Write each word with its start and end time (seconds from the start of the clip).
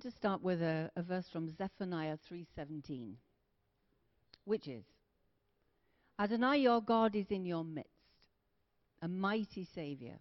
want 0.00 0.14
to 0.14 0.18
start 0.18 0.42
with 0.42 0.62
a, 0.62 0.90
a 0.96 1.02
verse 1.02 1.28
from 1.30 1.54
Zephaniah 1.54 2.16
3:17, 2.16 3.16
which 4.46 4.66
is, 4.66 4.86
Adonai 6.18 6.56
your 6.56 6.80
God 6.80 7.14
is 7.14 7.26
in 7.30 7.44
your 7.44 7.64
midst, 7.64 7.90
a 9.02 9.08
mighty 9.08 9.66
Savior. 9.74 10.18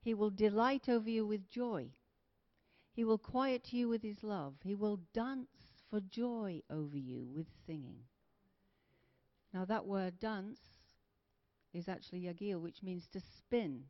He 0.00 0.14
will 0.14 0.30
delight 0.30 0.88
over 0.88 1.10
you 1.10 1.26
with 1.26 1.50
joy. 1.50 1.88
He 2.92 3.02
will 3.02 3.18
quiet 3.18 3.72
you 3.72 3.88
with 3.88 4.02
his 4.02 4.22
love. 4.22 4.54
He 4.62 4.76
will 4.76 5.00
dance 5.12 5.48
for 5.90 5.98
joy 5.98 6.62
over 6.70 6.96
you 6.96 7.26
with 7.34 7.48
singing. 7.66 8.04
Now, 9.52 9.64
that 9.64 9.86
word 9.86 10.20
dance 10.20 10.60
is 11.74 11.88
actually 11.88 12.20
yagil, 12.20 12.60
which 12.60 12.84
means 12.84 13.08
to 13.08 13.20
spin. 13.38 13.86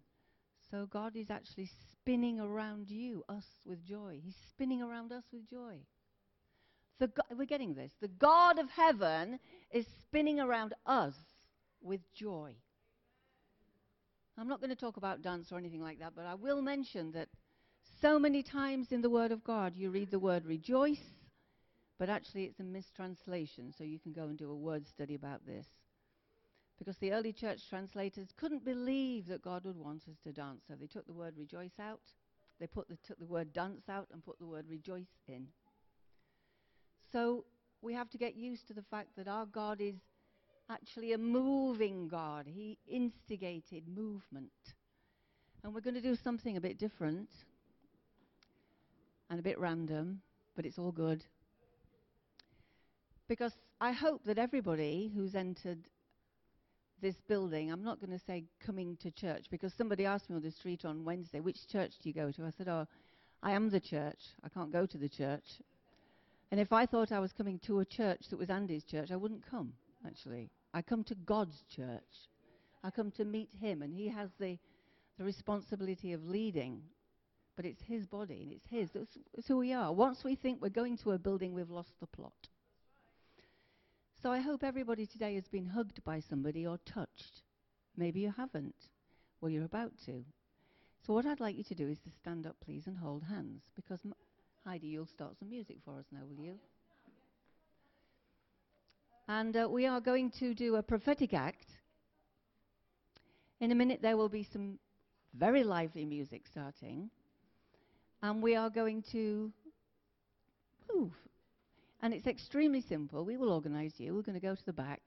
So, 0.70 0.86
God 0.86 1.14
is 1.14 1.29
actually 1.29 1.68
spinning 2.09 2.40
around 2.40 2.88
you, 2.88 3.22
us, 3.29 3.45
with 3.66 3.84
joy. 3.84 4.18
He's 4.25 4.34
spinning 4.48 4.80
around 4.80 5.12
us 5.12 5.25
with 5.30 5.46
joy. 5.46 5.77
The 7.00 7.11
we're 7.36 7.44
getting 7.44 7.75
this. 7.75 7.90
The 8.00 8.08
God 8.08 8.58
of 8.58 8.71
heaven 8.71 9.39
is 9.71 9.85
spinning 10.00 10.40
around 10.40 10.72
us 10.86 11.13
with 11.82 12.00
joy. 12.14 12.54
I'm 14.39 14.49
not 14.49 14.58
going 14.58 14.71
to 14.71 14.76
talk 14.76 14.96
about 14.96 15.21
dance 15.21 15.52
or 15.52 15.58
anything 15.58 15.82
like 15.82 15.99
that, 15.99 16.14
but 16.16 16.25
I 16.25 16.35
will 16.35 16.63
mention 16.63 17.13
that 17.13 17.29
so 18.00 18.18
many 18.18 18.43
times 18.43 18.86
in 18.90 19.02
the 19.02 19.11
Word 19.11 19.30
of 19.30 19.44
God 19.44 19.77
you 19.77 19.90
read 19.90 20.11
the 20.11 20.18
word 20.18 20.46
rejoice, 20.46 21.04
but 21.99 22.08
actually 22.08 22.44
it's 22.44 22.58
a 22.58 22.64
mistranslation, 22.64 23.75
so 23.77 23.85
you 23.85 23.99
can 23.99 24.14
go 24.14 24.22
and 24.22 24.38
do 24.38 24.50
a 24.50 24.57
word 24.57 24.86
study 24.88 25.14
about 25.14 25.44
this. 25.44 25.66
Because 26.79 26.96
the 26.99 27.13
early 27.13 27.32
church 27.32 27.68
translators 27.68 28.29
couldn't 28.37 28.64
believe 28.64 29.27
that 29.27 29.43
God 29.43 29.64
would 29.64 29.77
want 29.77 30.03
us 30.09 30.17
to 30.25 30.32
dance, 30.32 30.63
so 30.69 30.75
they 30.75 30.86
took 30.86 31.07
the 31.07 31.13
word 31.13 31.35
rejoice 31.36 31.79
out, 31.81 32.00
they 32.61 32.67
put 32.67 32.89
the, 32.89 32.97
took 33.06 33.19
the 33.19 33.27
word 33.27 33.53
dance 33.53 33.89
out, 33.89 34.09
and 34.12 34.25
put 34.25 34.39
the 34.39 34.47
word 34.47 34.67
rejoice 34.69 35.06
in. 35.27 35.48
So 37.12 37.45
we 37.83 37.95
have 37.95 38.11
to 38.11 38.19
get 38.19 38.36
used 38.36 38.69
to 38.69 38.75
the 38.75 38.83
fact 38.83 39.08
that 39.17 39.28
our 39.28 39.47
God 39.47 39.80
is 39.80 39.94
actually 40.70 41.12
a 41.12 41.19
moving 41.19 42.08
God. 42.08 42.47
He 42.47 42.78
instigated 42.86 43.89
movement. 43.89 44.50
And 45.64 45.74
we're 45.74 45.80
going 45.80 45.95
to 45.95 46.00
do 46.00 46.17
something 46.17 46.56
a 46.56 46.61
bit 46.61 46.78
different 46.78 47.28
and 49.30 49.41
a 49.41 49.42
bit 49.42 49.58
random, 49.58 50.20
but 50.55 50.67
it's 50.67 50.78
all 50.78 50.92
good. 50.92 51.24
Because 53.28 53.52
I 53.80 53.92
hope 53.92 54.24
that 54.24 54.39
everybody 54.39 55.11
who's 55.14 55.34
entered 55.34 55.80
this 57.00 57.16
building, 57.28 57.70
I'm 57.70 57.82
not 57.82 58.00
going 58.00 58.16
to 58.16 58.24
say 58.24 58.44
coming 58.64 58.96
to 59.02 59.10
church, 59.10 59.46
because 59.50 59.72
somebody 59.74 60.04
asked 60.04 60.30
me 60.30 60.36
on 60.36 60.42
the 60.42 60.50
street 60.50 60.84
on 60.84 61.05
Wednesday, 61.05 61.40
which 61.40 61.68
church 61.68 61.92
do 62.02 62.08
you 62.08 62.14
go 62.14 62.30
to? 62.32 62.44
I 62.44 62.50
said, 62.56 62.68
oh, 62.68 62.86
I 63.42 63.52
am 63.52 63.70
the 63.70 63.80
church. 63.80 64.18
I 64.44 64.48
can't 64.48 64.72
go 64.72 64.86
to 64.86 64.98
the 64.98 65.08
church. 65.08 65.44
And 66.50 66.58
if 66.58 66.72
I 66.72 66.86
thought 66.86 67.12
I 67.12 67.20
was 67.20 67.32
coming 67.32 67.58
to 67.66 67.80
a 67.80 67.84
church 67.84 68.28
that 68.30 68.38
was 68.38 68.50
Andy's 68.50 68.84
church, 68.84 69.10
I 69.10 69.16
wouldn't 69.16 69.48
come, 69.48 69.72
actually. 70.06 70.50
I 70.74 70.82
come 70.82 71.05
to 71.05 71.14
God's 71.14 71.62
church. 71.74 72.28
I 72.82 72.90
come 72.90 73.10
to 73.12 73.24
meet 73.24 73.50
Him, 73.60 73.83
and 73.83 73.92
He 73.92 74.08
has 74.08 74.30
the, 74.40 74.58
the 75.18 75.24
responsibility 75.24 76.12
of 76.12 76.24
leading. 76.24 76.80
But 77.56 77.66
it's 77.66 77.83
His 77.83 78.06
body, 78.06 78.40
and 78.42 78.52
it's 78.52 78.66
His. 78.70 78.90
That's, 78.92 79.18
that's 79.34 79.48
who 79.48 79.58
we 79.58 79.72
are. 79.72 79.92
Once 79.92 80.24
we 80.24 80.36
think 80.36 80.62
we're 80.62 80.68
going 80.68 80.96
to 80.98 81.12
a 81.12 81.18
building, 81.18 81.55
we've 81.55 81.70
lost 81.70 81.92
the 82.00 82.06
plot. 82.06 82.48
So 84.20 84.33
I 84.33 84.41
hope 84.41 84.64
everybody 84.64 85.06
today 85.06 85.36
has 85.36 85.47
been 85.47 85.66
hugged 85.66 86.02
by 86.02 86.19
somebody 86.19 86.66
or 86.66 86.78
touched. 86.84 87.42
Maybe 87.97 88.19
you 88.19 88.34
haven't. 88.36 88.74
Well, 89.41 89.48
you're 89.48 89.64
about 89.64 89.92
to. 90.06 90.24
So 91.06 91.12
what 91.12 91.24
I'd 91.24 91.38
like 91.38 91.56
you 91.56 91.62
to 91.62 91.74
do 91.77 91.86
is 91.88 92.00
to 92.00 92.11
stand 92.11 92.44
up, 92.44 92.56
please, 92.61 92.89
and 92.89 92.98
hold 92.98 93.22
hands. 93.22 93.62
Because, 93.77 94.00
M- 94.05 94.14
Heidi, 94.66 94.89
you'll 94.89 95.06
start 95.06 95.39
some 95.39 95.48
music 95.48 95.77
for 95.84 96.00
us 96.00 96.06
now, 96.11 96.22
will 96.28 96.44
you? 96.44 96.55
And 99.28 99.56
uh, 99.56 99.69
we 99.70 99.86
are 99.86 100.00
going 100.00 100.33
to 100.41 100.52
do 100.52 100.74
a 100.74 100.83
prophetic 100.83 101.33
act. 101.33 101.66
In 103.61 103.70
a 103.70 103.77
minute, 103.77 104.00
there 104.02 104.17
will 104.17 104.29
be 104.29 104.42
some 104.52 104.80
very 105.33 105.62
lively 105.62 106.05
music 106.05 106.42
starting. 106.50 107.08
And 108.20 108.42
we 108.42 108.56
are 108.56 108.68
going 108.68 109.05
to 109.12 109.52
move. 110.92 111.12
And 112.01 112.14
it's 112.14 112.27
extremely 112.27 112.81
simple. 112.81 113.25
We 113.25 113.36
will 113.36 113.53
organize 113.53 113.95
you. 113.98 114.14
We're 114.14 114.23
going 114.23 114.41
to 114.41 114.47
go 114.47 114.55
to 114.55 114.67
the 114.67 114.73
back. 114.73 115.03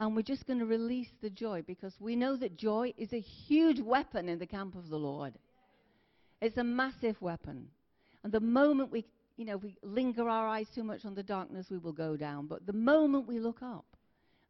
And 0.00 0.14
we're 0.14 0.22
just 0.22 0.46
going 0.46 0.60
to 0.60 0.66
release 0.66 1.10
the 1.20 1.30
joy 1.30 1.62
because 1.66 1.94
we 1.98 2.14
know 2.14 2.36
that 2.36 2.56
joy 2.56 2.94
is 2.96 3.12
a 3.12 3.20
huge 3.20 3.80
weapon 3.80 4.28
in 4.28 4.38
the 4.38 4.46
camp 4.46 4.76
of 4.76 4.88
the 4.88 4.96
Lord. 4.96 5.34
It's 6.40 6.56
a 6.56 6.62
massive 6.64 7.20
weapon. 7.20 7.68
And 8.22 8.32
the 8.32 8.40
moment 8.40 8.92
we 8.92 9.04
you 9.38 9.44
know, 9.44 9.56
we 9.56 9.76
linger 9.82 10.28
our 10.28 10.48
eyes 10.48 10.66
too 10.74 10.82
much 10.82 11.04
on 11.04 11.14
the 11.14 11.22
darkness, 11.22 11.68
we 11.70 11.78
will 11.78 11.92
go 11.92 12.16
down. 12.16 12.48
But 12.48 12.66
the 12.66 12.72
moment 12.72 13.28
we 13.28 13.38
look 13.38 13.62
up, 13.62 13.86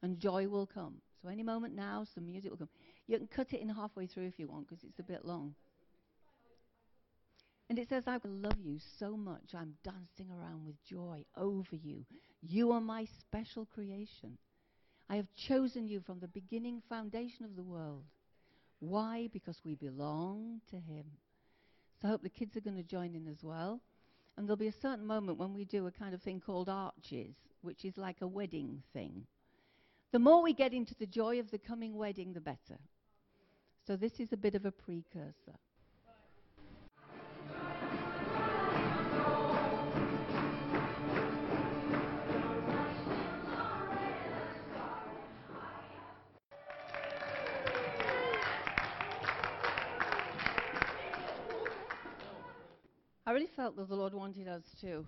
and 0.03 0.19
joy 0.19 0.49
will 0.49 0.67
come. 0.67 0.95
So 1.23 1.29
any 1.29 1.43
moment 1.43 1.77
now, 1.77 2.07
some 2.15 2.27
music 2.27 2.51
will 2.51 2.59
come. 2.59 2.71
You 3.07 3.19
can 3.19 3.27
cut 3.27 3.53
it 3.53 3.61
in 3.61 3.69
halfway 3.69 4.07
through 4.07 4.27
if 4.27 4.39
you 4.39 4.49
want, 4.49 4.67
because 4.67 4.83
it's 4.83 4.99
a 4.99 5.03
bit 5.03 5.27
long. 5.27 5.55
And 7.69 7.79
it 7.79 7.89
says, 7.89 8.05
I 8.07 8.19
love 8.25 8.59
you 8.63 8.79
so 8.99 9.17
much, 9.17 9.55
I'm 9.55 9.75
dancing 9.85 10.31
around 10.31 10.65
with 10.65 10.83
joy 10.85 11.25
over 11.37 11.77
you. 11.77 12.05
You 12.41 12.73
are 12.73 12.81
my 12.81 13.07
special 13.21 13.67
creation. 13.67 14.39
I 15.11 15.17
have 15.17 15.35
chosen 15.35 15.87
you 15.87 16.01
from 16.01 16.21
the 16.21 16.29
beginning 16.29 16.83
foundation 16.89 17.45
of 17.45 17.57
the 17.57 17.63
world. 17.63 18.05
Why? 18.81 19.29
Because 19.33 19.61
we 19.65 19.75
belong 19.75 20.61
to 20.71 20.77
Him. 20.77 21.05
So 22.01 22.09
I 22.09 22.11
hope 22.13 22.23
the 22.23 22.29
kids 22.29 22.57
are 22.57 22.61
going 22.61 22.77
to 22.77 22.83
join 22.83 23.15
in 23.15 23.27
as 23.27 23.43
well. 23.43 23.81
And 24.37 24.47
there'll 24.47 24.57
be 24.57 24.69
a 24.69 24.73
certain 24.73 25.05
moment 25.05 25.39
when 25.39 25.53
we 25.53 25.65
do 25.65 25.87
a 25.87 25.91
kind 25.91 26.15
of 26.15 26.23
thing 26.23 26.41
called 26.41 26.69
arches, 26.69 27.35
which 27.63 27.85
is 27.85 27.99
like 27.99 28.19
a 28.23 28.27
wedding 28.27 28.83
thing. 28.93 29.27
The 30.13 30.19
more 30.19 30.43
we 30.43 30.55
get 30.55 30.73
into 30.73 30.95
the 30.95 31.07
joy 31.07 31.41
of 31.41 31.51
the 31.51 31.59
coming 31.59 31.97
wedding, 31.97 32.33
the 32.33 32.41
better. 32.41 32.79
So 33.87 33.97
this 33.97 34.21
is 34.21 34.33
a 34.33 34.37
bit 34.37 34.55
of 34.55 34.65
a 34.65 34.71
precursor. 34.71 35.59
I 53.29 53.33
really 53.33 53.51
felt 53.55 53.77
that 53.77 53.91
the 53.91 53.95
Lord 53.95 54.15
wanted 54.15 54.49
us 54.49 54.63
to 54.81 55.05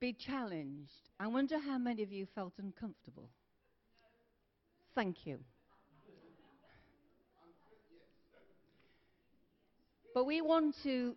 be 0.00 0.12
challenged. 0.12 0.90
I 1.20 1.28
wonder 1.28 1.56
how 1.56 1.78
many 1.78 2.02
of 2.02 2.10
you 2.10 2.26
felt 2.34 2.54
uncomfortable. 2.58 3.28
Thank 4.92 5.24
you. 5.24 5.38
But 10.14 10.26
we 10.26 10.40
want 10.40 10.74
to 10.82 11.14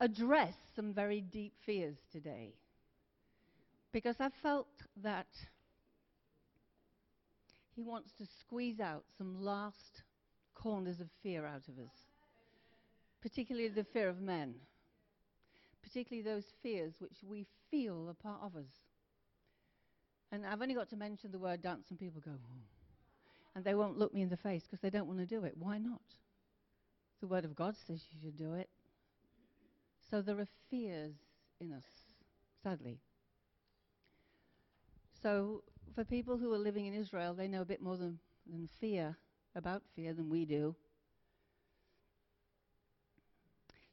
address 0.00 0.54
some 0.74 0.94
very 0.94 1.20
deep 1.20 1.52
fears 1.66 1.98
today. 2.10 2.54
Because 3.92 4.16
I 4.18 4.30
felt 4.42 4.68
that 5.02 5.28
He 7.74 7.82
wants 7.82 8.12
to 8.16 8.24
squeeze 8.40 8.80
out 8.80 9.04
some 9.18 9.44
last 9.44 10.04
corners 10.54 11.00
of 11.00 11.08
fear 11.22 11.44
out 11.44 11.68
of 11.68 11.78
us, 11.84 11.92
particularly 13.20 13.68
the 13.68 13.84
fear 13.92 14.08
of 14.08 14.22
men 14.22 14.54
particularly 15.86 16.22
those 16.22 16.44
fears 16.62 16.94
which 16.98 17.18
we 17.24 17.46
feel 17.70 18.08
are 18.08 18.14
part 18.14 18.42
of 18.42 18.56
us. 18.56 18.66
And 20.32 20.44
I've 20.44 20.60
only 20.60 20.74
got 20.74 20.90
to 20.90 20.96
mention 20.96 21.30
the 21.30 21.38
word 21.38 21.62
dance, 21.62 21.86
and 21.90 21.98
people 21.98 22.20
go, 22.20 22.32
oh. 22.32 22.60
and 23.54 23.64
they 23.64 23.74
won't 23.74 23.98
look 23.98 24.12
me 24.12 24.22
in 24.22 24.28
the 24.28 24.36
face 24.36 24.62
because 24.62 24.80
they 24.80 24.90
don't 24.90 25.06
want 25.06 25.20
to 25.20 25.26
do 25.26 25.44
it. 25.44 25.54
Why 25.56 25.78
not? 25.78 26.02
The 27.20 27.28
Word 27.28 27.44
of 27.44 27.54
God 27.54 27.76
says 27.86 28.04
you 28.10 28.18
should 28.20 28.36
do 28.36 28.54
it. 28.54 28.68
So 30.10 30.20
there 30.20 30.38
are 30.38 30.48
fears 30.70 31.14
in 31.60 31.72
us, 31.72 31.84
sadly. 32.62 32.98
So 35.22 35.62
for 35.94 36.04
people 36.04 36.36
who 36.36 36.52
are 36.52 36.58
living 36.58 36.86
in 36.86 36.94
Israel, 36.94 37.32
they 37.32 37.48
know 37.48 37.62
a 37.62 37.64
bit 37.64 37.80
more 37.80 37.96
than, 37.96 38.18
than 38.50 38.68
fear, 38.80 39.16
about 39.54 39.82
fear, 39.94 40.12
than 40.12 40.28
we 40.28 40.44
do. 40.44 40.74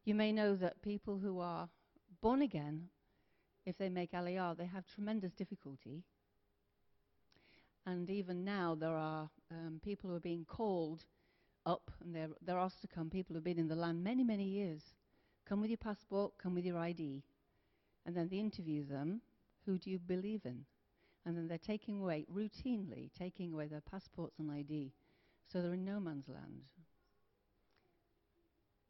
You 0.03 0.15
may 0.15 0.33
know 0.33 0.55
that 0.55 0.81
people 0.81 1.17
who 1.17 1.39
are 1.39 1.69
born 2.23 2.41
again, 2.41 2.87
if 3.65 3.77
they 3.77 3.89
make 3.89 4.13
Aliyah, 4.13 4.57
they 4.57 4.65
have 4.65 4.85
tremendous 4.87 5.33
difficulty. 5.33 6.03
And 7.85 8.09
even 8.09 8.45
now, 8.45 8.75
there 8.79 8.95
are 8.95 9.29
um, 9.51 9.81
people 9.83 10.09
who 10.09 10.15
are 10.15 10.21
being 10.21 10.45
called 10.45 11.03
up, 11.65 11.91
and 12.01 12.15
they're, 12.15 12.29
they're 12.41 12.57
asked 12.57 12.81
to 12.81 12.87
come, 12.87 13.09
people 13.09 13.33
who 13.33 13.39
have 13.39 13.43
been 13.43 13.59
in 13.59 13.67
the 13.67 13.75
land 13.75 14.01
many, 14.01 14.23
many 14.23 14.45
years. 14.45 14.81
Come 15.45 15.59
with 15.59 15.69
your 15.69 15.77
passport, 15.77 16.31
come 16.41 16.55
with 16.55 16.65
your 16.65 16.77
ID. 16.77 17.23
And 18.05 18.15
then 18.15 18.29
they 18.29 18.37
interview 18.37 18.85
them. 18.85 19.21
Who 19.65 19.77
do 19.77 19.89
you 19.89 19.99
believe 19.99 20.45
in? 20.45 20.63
And 21.25 21.37
then 21.37 21.49
they're 21.49 21.57
taking 21.57 21.99
away, 21.99 22.25
routinely 22.33 23.09
taking 23.17 23.53
away 23.53 23.67
their 23.67 23.81
passports 23.81 24.39
and 24.39 24.49
ID. 24.49 24.93
So 25.51 25.61
they're 25.61 25.73
in 25.73 25.83
no 25.83 25.99
man's 25.99 26.29
land. 26.29 26.63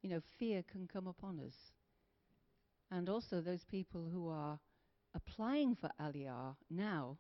You 0.04 0.10
know, 0.12 0.22
fear 0.38 0.64
can 0.72 0.88
come 0.88 1.08
upon 1.08 1.40
us. 1.40 1.56
And 2.94 3.10
also 3.10 3.42
those 3.42 3.64
people 3.64 4.08
who 4.14 4.30
are 4.30 4.60
applying 5.16 5.76
for 5.76 5.90
Aliyah 6.00 6.56
now 6.70 7.18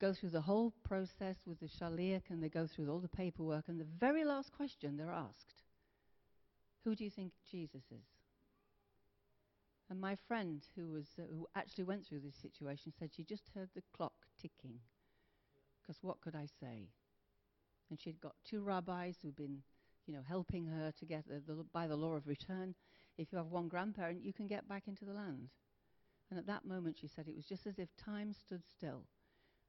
go 0.00 0.12
through 0.12 0.30
the 0.30 0.40
whole 0.40 0.72
process 0.82 1.36
with 1.46 1.60
the 1.60 1.68
shaliach 1.68 2.30
and 2.30 2.42
they 2.42 2.48
go 2.48 2.66
through 2.66 2.90
all 2.90 2.98
the 2.98 3.08
paperwork 3.08 3.68
and 3.68 3.78
the 3.78 3.86
very 4.00 4.24
last 4.24 4.50
question 4.50 4.96
they're 4.96 5.12
asked, 5.12 5.54
who 6.82 6.96
do 6.96 7.04
you 7.04 7.10
think 7.10 7.32
Jesus 7.48 7.84
is? 7.92 8.08
And 9.88 10.00
my 10.00 10.16
friend 10.26 10.60
who 10.74 10.90
was 10.90 11.06
uh, 11.18 11.22
who 11.30 11.46
actually 11.54 11.84
went 11.84 12.04
through 12.04 12.20
this 12.20 12.36
situation 12.36 12.92
said 12.98 13.10
she 13.14 13.22
just 13.22 13.50
heard 13.54 13.70
the 13.74 13.82
clock 13.96 14.12
ticking. 14.42 14.80
Because 15.80 16.02
what 16.02 16.20
could 16.20 16.34
I 16.34 16.46
say? 16.60 16.88
And 17.90 18.00
she'd 18.00 18.20
got 18.20 18.34
two 18.44 18.60
rabbis 18.60 19.16
who'd 19.22 19.36
been, 19.36 19.62
you 20.06 20.14
know, 20.14 20.22
helping 20.28 20.66
her 20.66 20.92
to 20.98 21.06
get 21.06 21.26
the, 21.28 21.40
the, 21.46 21.64
by 21.72 21.86
the 21.86 21.96
law 21.96 22.14
of 22.14 22.26
return. 22.26 22.74
If 23.18 23.32
you 23.32 23.38
have 23.38 23.48
one 23.48 23.68
grandparent, 23.68 24.24
you 24.24 24.32
can 24.32 24.46
get 24.46 24.68
back 24.68 24.84
into 24.86 25.04
the 25.04 25.12
land. 25.12 25.48
And 26.30 26.38
at 26.38 26.46
that 26.46 26.64
moment, 26.64 26.96
she 27.00 27.08
said 27.08 27.26
it 27.26 27.34
was 27.34 27.46
just 27.46 27.66
as 27.66 27.78
if 27.78 27.88
time 27.96 28.32
stood 28.32 28.62
still. 28.76 29.02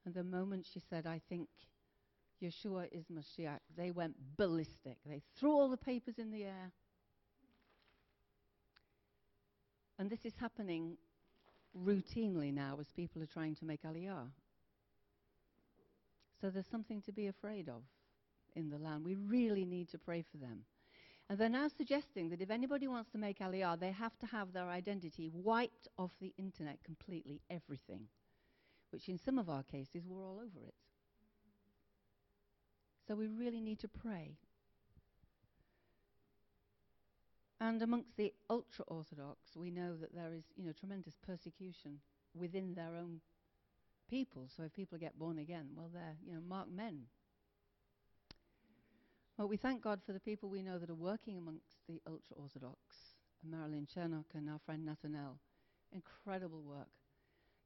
And 0.06 0.14
the 0.14 0.24
moment 0.24 0.66
she 0.72 0.82
said, 0.90 1.08
I 1.08 1.20
think 1.30 1.48
Yeshua 2.42 2.88
is 2.92 3.06
Mashiach, 3.06 3.60
they 3.76 3.92
went 3.92 4.16
ballistic. 4.38 4.98
They 5.06 5.22
threw 5.38 5.52
all 5.52 5.70
the 5.70 5.78
papers 5.78 6.20
in 6.20 6.32
the 6.32 6.44
air. 6.44 6.72
And 9.98 10.10
this 10.10 10.24
is 10.24 10.34
happening 10.40 10.98
routinely 11.78 12.54
now 12.54 12.78
as 12.80 12.88
people 12.96 13.22
are 13.22 13.28
trying 13.28 13.56
to 13.56 13.66
make 13.66 13.84
Aliyah. 13.84 14.28
So 16.40 16.50
there's 16.50 16.70
something 16.72 17.02
to 17.02 17.12
be 17.12 17.28
afraid 17.28 17.68
of 17.68 17.82
in 18.56 18.70
the 18.70 18.78
land. 18.78 19.04
We 19.04 19.16
really 19.16 19.66
need 19.66 19.90
to 19.90 19.98
pray 19.98 20.24
for 20.32 20.38
them. 20.38 20.64
And 21.30 21.38
they're 21.38 21.48
now 21.48 21.68
suggesting 21.68 22.30
that 22.30 22.42
if 22.42 22.50
anybody 22.50 22.88
wants 22.88 23.12
to 23.12 23.20
make 23.20 23.38
Aliyah, 23.38 23.80
they 23.80 23.92
have 23.92 24.18
to 24.20 24.26
have 24.26 24.52
their 24.52 24.68
identity 24.68 25.30
wiped 25.32 25.88
off 25.98 26.12
the 26.20 26.34
internet 26.40 26.84
completely, 26.84 27.42
everything. 27.52 28.08
Which 28.90 29.08
in 29.08 29.20
some 29.20 29.38
of 29.38 29.48
our 29.48 29.62
cases, 29.62 30.08
we're 30.08 30.26
all 30.26 30.40
over 30.40 30.66
it. 30.68 30.74
So 33.08 33.16
we 33.16 33.28
really 33.28 33.62
need 33.62 33.80
to 33.80 33.88
pray. 33.88 34.38
And 37.62 37.82
amongst 37.82 38.18
the 38.18 38.34
ultra 38.50 38.86
Orthodox, 38.88 39.56
we 39.56 39.70
know 39.70 39.98
that 39.98 40.16
there 40.16 40.34
is, 40.34 40.46
you 40.56 40.66
know, 40.66 40.72
tremendous 40.72 41.16
persecution 41.26 42.00
within 42.34 42.74
their 42.74 42.96
own 42.96 43.20
people. 44.10 44.48
So 44.56 44.64
if 44.64 44.74
people 44.74 44.98
get 44.98 45.20
born 45.20 45.38
again, 45.38 45.68
well, 45.76 45.90
they're, 45.94 46.16
you 46.26 46.34
know, 46.34 46.42
marked 46.42 46.72
men. 46.72 47.02
Well, 49.40 49.48
we 49.48 49.56
thank 49.56 49.82
God 49.82 50.02
for 50.06 50.12
the 50.12 50.20
people 50.20 50.50
we 50.50 50.62
know 50.62 50.78
that 50.78 50.90
are 50.90 50.96
working 50.96 51.38
amongst 51.38 51.78
the 51.88 52.02
ultra 52.06 52.36
Orthodox. 52.36 52.78
Marilyn 53.42 53.88
Chernock 53.88 54.26
and 54.36 54.50
our 54.50 54.60
friend 54.66 54.86
Nathaniel. 54.86 55.40
Incredible 55.94 56.62
work. 56.62 56.90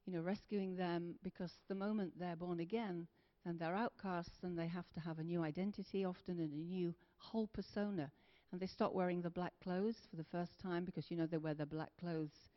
You 0.05 0.13
know, 0.13 0.21
rescuing 0.21 0.75
them 0.75 1.15
because 1.23 1.51
the 1.67 1.73
moment 1.73 2.13
they're 2.19 2.35
born 2.35 2.59
again, 2.59 3.07
then 3.43 3.57
they're 3.57 3.73
outcasts 3.73 4.43
and 4.43 4.55
they 4.55 4.67
have 4.67 4.87
to 4.93 4.99
have 4.99 5.17
a 5.17 5.23
new 5.23 5.41
identity 5.41 6.05
often 6.05 6.39
and 6.39 6.53
a 6.53 6.57
new 6.57 6.93
whole 7.17 7.47
persona. 7.47 8.11
And 8.51 8.61
they 8.61 8.67
stop 8.67 8.93
wearing 8.93 9.23
the 9.23 9.31
black 9.31 9.53
clothes 9.63 9.97
for 10.11 10.15
the 10.15 10.25
first 10.25 10.59
time 10.59 10.85
because, 10.85 11.09
you 11.09 11.17
know, 11.17 11.25
they 11.25 11.37
wear 11.37 11.55
their 11.55 11.65
black 11.65 11.89
clothes 11.99 12.51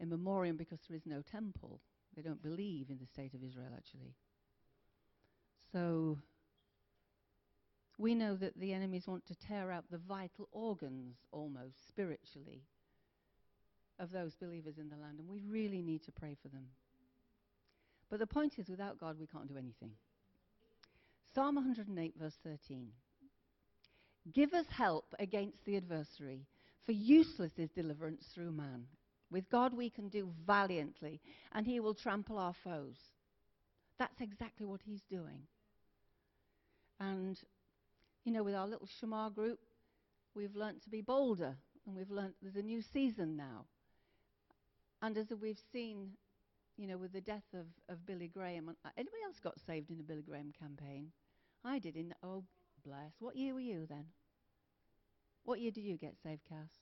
in 0.00 0.08
memoriam 0.08 0.56
because 0.56 0.80
there 0.88 0.96
is 0.96 1.06
no 1.06 1.22
temple. 1.22 1.80
They 2.16 2.22
don't 2.22 2.42
believe 2.42 2.90
in 2.90 2.98
the 2.98 3.06
state 3.06 3.32
of 3.32 3.44
Israel, 3.44 3.70
actually. 3.76 4.16
So 5.70 6.18
we 7.98 8.14
know 8.14 8.36
that 8.36 8.58
the 8.58 8.72
enemies 8.72 9.06
want 9.06 9.26
to 9.26 9.34
tear 9.48 9.72
out 9.72 9.84
the 9.90 9.98
vital 9.98 10.48
organs, 10.52 11.16
almost 11.32 11.88
spiritually, 11.88 12.62
of 13.98 14.12
those 14.12 14.34
believers 14.34 14.74
in 14.78 14.90
the 14.90 14.96
land, 14.96 15.18
and 15.18 15.28
we 15.28 15.42
really 15.48 15.80
need 15.80 16.04
to 16.04 16.12
pray 16.12 16.36
for 16.42 16.48
them. 16.48 16.66
But 18.10 18.18
the 18.18 18.26
point 18.26 18.54
is, 18.58 18.68
without 18.68 19.00
God, 19.00 19.16
we 19.18 19.26
can't 19.26 19.48
do 19.48 19.56
anything. 19.56 19.92
Psalm 21.34 21.56
108, 21.56 22.14
verse 22.18 22.36
13. 22.44 22.88
Give 24.32 24.52
us 24.54 24.66
help 24.70 25.14
against 25.18 25.64
the 25.64 25.76
adversary, 25.76 26.46
for 26.84 26.92
useless 26.92 27.52
is 27.56 27.70
deliverance 27.70 28.24
through 28.34 28.52
man. 28.52 28.84
With 29.30 29.48
God, 29.50 29.74
we 29.74 29.90
can 29.90 30.08
do 30.08 30.30
valiantly, 30.46 31.20
and 31.52 31.66
he 31.66 31.80
will 31.80 31.94
trample 31.94 32.38
our 32.38 32.54
foes. 32.62 32.96
That's 33.98 34.20
exactly 34.20 34.66
what 34.66 34.80
he's 34.84 35.02
doing. 35.10 35.42
And 37.00 37.38
you 38.26 38.32
know, 38.32 38.42
with 38.42 38.56
our 38.56 38.66
little 38.66 38.88
Shamar 38.88 39.32
group, 39.32 39.60
we've 40.34 40.56
learnt 40.56 40.82
to 40.82 40.90
be 40.90 41.00
bolder, 41.00 41.54
and 41.86 41.94
we've 41.94 42.10
learnt 42.10 42.34
there's 42.42 42.56
a 42.56 42.62
new 42.62 42.82
season 42.82 43.36
now. 43.36 43.66
And 45.00 45.16
as 45.16 45.28
we've 45.40 45.60
seen, 45.72 46.10
you 46.76 46.88
know, 46.88 46.98
with 46.98 47.12
the 47.12 47.20
death 47.20 47.46
of, 47.54 47.66
of 47.88 48.04
Billy 48.04 48.26
Graham, 48.26 48.68
uh, 48.68 48.88
anybody 48.96 49.22
else 49.24 49.38
got 49.38 49.60
saved 49.64 49.90
in 49.90 49.96
the 49.96 50.02
Billy 50.02 50.22
Graham 50.22 50.52
campaign? 50.58 51.12
I 51.64 51.78
did 51.78 51.94
in, 51.94 52.12
oh, 52.24 52.42
bless. 52.84 53.12
What 53.20 53.36
year 53.36 53.54
were 53.54 53.60
you 53.60 53.86
then? 53.88 54.06
What 55.44 55.60
year 55.60 55.70
did 55.70 55.84
you 55.84 55.96
get 55.96 56.16
saved, 56.20 56.42
Cass? 56.48 56.80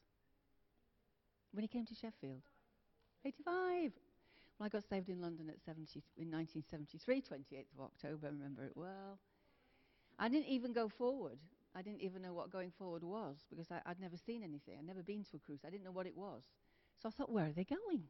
When 1.52 1.62
he 1.62 1.68
came 1.68 1.84
to 1.84 1.94
Sheffield? 1.94 2.42
85. 3.26 3.92
Well, 4.58 4.66
I 4.66 4.68
got 4.70 4.88
saved 4.88 5.10
in 5.10 5.20
London 5.20 5.50
at 5.50 5.60
70, 5.66 6.02
in 6.16 6.30
1973, 6.30 7.20
28th 7.20 7.78
of 7.78 7.84
October, 7.84 8.28
I 8.28 8.30
remember 8.30 8.64
it 8.64 8.72
well. 8.74 9.18
I 10.18 10.28
didn't 10.28 10.48
even 10.48 10.72
go 10.72 10.88
forward. 10.88 11.38
I 11.76 11.82
didn't 11.82 12.02
even 12.02 12.22
know 12.22 12.32
what 12.32 12.50
going 12.50 12.70
forward 12.78 13.02
was 13.02 13.36
because 13.50 13.66
I, 13.70 13.80
would 13.88 14.00
never 14.00 14.16
seen 14.16 14.42
anything. 14.42 14.76
I'd 14.78 14.86
never 14.86 15.02
been 15.02 15.24
to 15.30 15.36
a 15.36 15.40
cruise. 15.40 15.60
I 15.66 15.70
didn't 15.70 15.84
know 15.84 15.92
what 15.92 16.06
it 16.06 16.16
was. 16.16 16.42
So 17.02 17.08
I 17.08 17.12
thought, 17.12 17.30
where 17.30 17.46
are 17.46 17.52
they 17.52 17.64
going? 17.64 18.04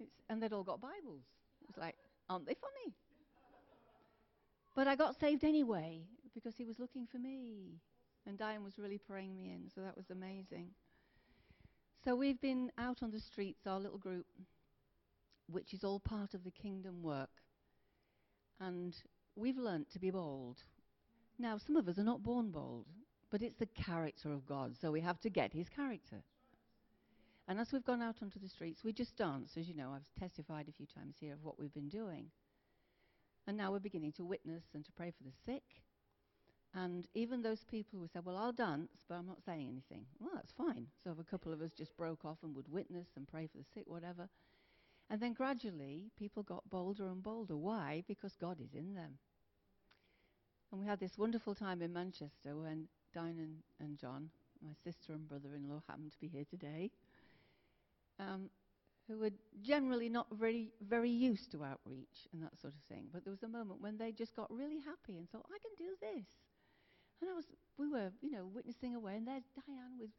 It's, 0.00 0.10
and 0.28 0.42
they'd 0.42 0.52
all 0.52 0.64
got 0.64 0.80
Bibles. 0.80 1.22
It 1.62 1.68
was 1.68 1.76
like, 1.76 1.96
aren't 2.28 2.46
they 2.46 2.54
funny? 2.54 2.94
But 4.74 4.88
I 4.88 4.96
got 4.96 5.18
saved 5.20 5.44
anyway 5.44 6.02
because 6.34 6.56
he 6.56 6.64
was 6.64 6.80
looking 6.80 7.06
for 7.06 7.18
me. 7.18 7.78
And 8.26 8.36
Diane 8.38 8.64
was 8.64 8.78
really 8.78 8.98
praying 8.98 9.36
me 9.36 9.52
in, 9.52 9.70
so 9.72 9.82
that 9.82 9.96
was 9.96 10.10
amazing. 10.10 10.70
So 12.04 12.16
we've 12.16 12.40
been 12.40 12.72
out 12.78 13.02
on 13.02 13.10
the 13.10 13.20
streets, 13.20 13.66
our 13.66 13.78
little 13.78 13.98
group, 13.98 14.26
which 15.46 15.74
is 15.74 15.84
all 15.84 16.00
part 16.00 16.34
of 16.34 16.42
the 16.42 16.50
kingdom 16.50 17.02
work. 17.02 17.30
And 18.60 18.96
we've 19.36 19.58
learnt 19.58 19.90
to 19.92 19.98
be 19.98 20.10
bold. 20.10 20.58
Now, 21.38 21.58
some 21.58 21.76
of 21.76 21.88
us 21.88 21.98
are 21.98 22.04
not 22.04 22.22
born 22.22 22.50
bold, 22.50 22.86
but 23.30 23.42
it's 23.42 23.58
the 23.58 23.66
character 23.66 24.32
of 24.32 24.46
God, 24.46 24.74
so 24.80 24.92
we 24.92 25.00
have 25.00 25.20
to 25.20 25.30
get 25.30 25.52
his 25.52 25.68
character. 25.68 26.22
And 27.46 27.58
as 27.58 27.72
we've 27.72 27.84
gone 27.84 28.02
out 28.02 28.16
onto 28.22 28.38
the 28.38 28.48
streets, 28.48 28.84
we 28.84 28.92
just 28.92 29.16
dance. 29.16 29.50
As 29.56 29.68
you 29.68 29.74
know, 29.74 29.92
I've 29.94 30.08
testified 30.18 30.68
a 30.68 30.72
few 30.72 30.86
times 30.86 31.16
here 31.20 31.34
of 31.34 31.44
what 31.44 31.58
we've 31.58 31.74
been 31.74 31.88
doing. 31.88 32.30
And 33.46 33.56
now 33.56 33.72
we're 33.72 33.80
beginning 33.80 34.12
to 34.12 34.24
witness 34.24 34.64
and 34.72 34.84
to 34.84 34.92
pray 34.92 35.10
for 35.10 35.24
the 35.24 35.32
sick. 35.44 35.62
And 36.72 37.06
even 37.14 37.42
those 37.42 37.62
people 37.70 38.00
who 38.00 38.08
said, 38.12 38.24
Well, 38.24 38.36
I'll 38.36 38.52
dance, 38.52 39.04
but 39.08 39.16
I'm 39.16 39.26
not 39.26 39.44
saying 39.44 39.68
anything. 39.68 40.06
Well, 40.18 40.30
that's 40.34 40.52
fine. 40.52 40.86
So 41.04 41.12
if 41.12 41.18
a 41.18 41.30
couple 41.30 41.52
of 41.52 41.60
us 41.60 41.70
just 41.76 41.96
broke 41.96 42.24
off 42.24 42.38
and 42.42 42.56
would 42.56 42.72
witness 42.72 43.06
and 43.16 43.28
pray 43.28 43.46
for 43.46 43.58
the 43.58 43.64
sick, 43.74 43.84
whatever. 43.86 44.28
And 45.10 45.20
then 45.20 45.32
gradually, 45.32 46.10
people 46.18 46.42
got 46.42 46.68
bolder 46.70 47.08
and 47.08 47.22
bolder. 47.22 47.56
Why? 47.56 48.02
Because 48.08 48.34
God 48.40 48.58
is 48.60 48.74
in 48.74 48.94
them. 48.94 49.18
And 50.72 50.80
we 50.80 50.86
had 50.86 50.98
this 50.98 51.16
wonderful 51.18 51.54
time 51.54 51.82
in 51.82 51.92
Manchester 51.92 52.56
when 52.56 52.88
Diane 53.12 53.38
and, 53.38 53.56
and 53.78 53.98
John, 53.98 54.30
my 54.60 54.72
sister 54.82 55.12
and 55.12 55.28
brother 55.28 55.54
in 55.54 55.68
law, 55.68 55.82
happened 55.86 56.10
to 56.12 56.20
be 56.20 56.26
here 56.26 56.44
today, 56.50 56.90
um, 58.18 58.50
who 59.06 59.18
were 59.18 59.30
generally 59.62 60.08
not 60.08 60.26
very, 60.32 60.70
very 60.80 61.10
used 61.10 61.52
to 61.52 61.62
outreach 61.62 62.26
and 62.32 62.42
that 62.42 62.58
sort 62.60 62.72
of 62.74 62.80
thing. 62.88 63.06
But 63.12 63.24
there 63.24 63.30
was 63.30 63.42
a 63.42 63.48
moment 63.48 63.82
when 63.82 63.98
they 63.98 64.10
just 64.10 64.34
got 64.34 64.50
really 64.50 64.80
happy 64.80 65.16
and 65.18 65.30
thought, 65.30 65.46
I 65.46 65.58
can 65.58 65.86
do 65.86 65.92
this. 66.00 66.26
And 67.20 67.30
I 67.30 67.34
was, 67.34 67.44
we 67.78 67.88
were, 67.88 68.10
you 68.20 68.30
know, 68.30 68.46
witnessing 68.52 68.94
away, 68.94 69.16
and 69.16 69.28
there's 69.28 69.44
Diane 69.54 69.98
with 70.00 70.10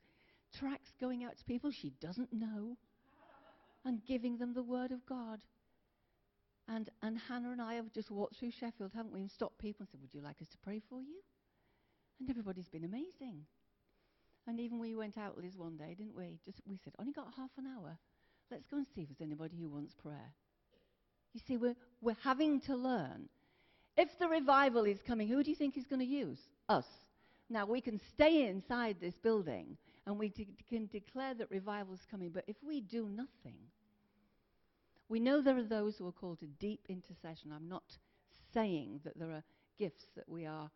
tracts 0.58 0.92
going 1.02 1.24
out 1.24 1.38
to 1.38 1.44
people 1.44 1.72
she 1.72 1.92
doesn't 2.00 2.32
know 2.32 2.78
and 3.86 4.04
giving 4.06 4.38
them 4.38 4.54
the 4.54 4.64
word 4.64 4.92
of 4.92 5.06
God. 5.06 5.40
And, 6.68 6.90
and 7.04 7.18
Hannah 7.30 7.52
and 7.52 7.62
I 7.62 7.76
have 7.76 7.94
just 7.94 8.10
walked 8.10 8.38
through 8.38 8.52
Sheffield, 8.52 8.92
haven't 8.96 9.14
we, 9.14 9.22
and 9.22 9.30
stopped 9.30 9.60
people 9.60 9.84
and 9.84 9.90
said, 9.90 10.02
Would 10.02 10.14
you 10.14 10.22
like 10.22 10.42
us 10.42 10.48
to 10.50 10.58
pray 10.64 10.82
for 10.90 11.00
you? 11.00 11.22
And 12.20 12.30
everybody's 12.30 12.70
been 12.70 12.84
amazing. 12.84 13.46
And 14.48 14.60
even 14.60 14.80
we 14.80 14.96
went 14.96 15.18
out, 15.18 15.38
Liz, 15.38 15.58
one 15.58 15.78
day, 15.78 15.96
didn't 15.98 16.16
we? 16.16 16.40
Just 16.46 16.62
we 16.68 16.80
said, 16.84 16.94
only 17.00 17.14
got 17.14 17.28
half 17.36 17.50
an 17.58 17.66
hour. 17.68 17.98
Let's 18.52 18.66
go 18.70 18.78
and 18.78 18.86
see 18.96 19.02
if 19.02 19.10
there's 19.10 19.28
anybody 19.28 19.58
who 19.60 19.70
wants 19.70 19.94
prayer. 19.94 20.34
You 21.34 21.42
see, 21.48 21.58
we're, 21.58 21.76
we're 22.02 22.16
having 22.24 22.62
to 22.62 22.76
learn. 22.76 23.28
If 23.98 24.10
the 24.20 24.28
revival 24.28 24.86
is 24.86 25.00
coming, 25.08 25.28
who 25.28 25.44
do 25.44 25.50
you 25.50 25.56
think 25.56 25.78
is 25.78 25.88
going 25.88 26.00
to 26.00 26.06
use? 26.06 26.38
Us. 26.70 26.86
Now, 27.50 27.66
we 27.66 27.82
can 27.82 28.00
stay 28.14 28.48
inside 28.48 28.98
this 29.00 29.16
building 29.22 29.78
and 30.06 30.18
we 30.20 30.30
de- 30.30 30.48
can 30.70 30.88
declare 30.88 31.34
that 31.34 31.50
revival 31.50 31.94
is 31.94 32.06
coming, 32.10 32.30
but 32.30 32.44
if 32.48 32.58
we 32.66 32.82
do 32.82 33.08
nothing, 33.10 33.58
we 35.10 35.20
know 35.20 35.42
there 35.42 35.58
are 35.58 35.64
those 35.64 35.98
who 35.98 36.08
are 36.08 36.12
called 36.12 36.40
to 36.40 36.48
deep 36.48 36.82
intercession. 36.90 37.52
I'm 37.52 37.70
not 37.70 37.98
saying 38.54 39.02
that 39.04 39.18
there 39.18 39.32
are 39.32 39.44
gifts 39.78 40.06
that 40.16 40.28
we 40.28 40.46
are, 40.46 40.70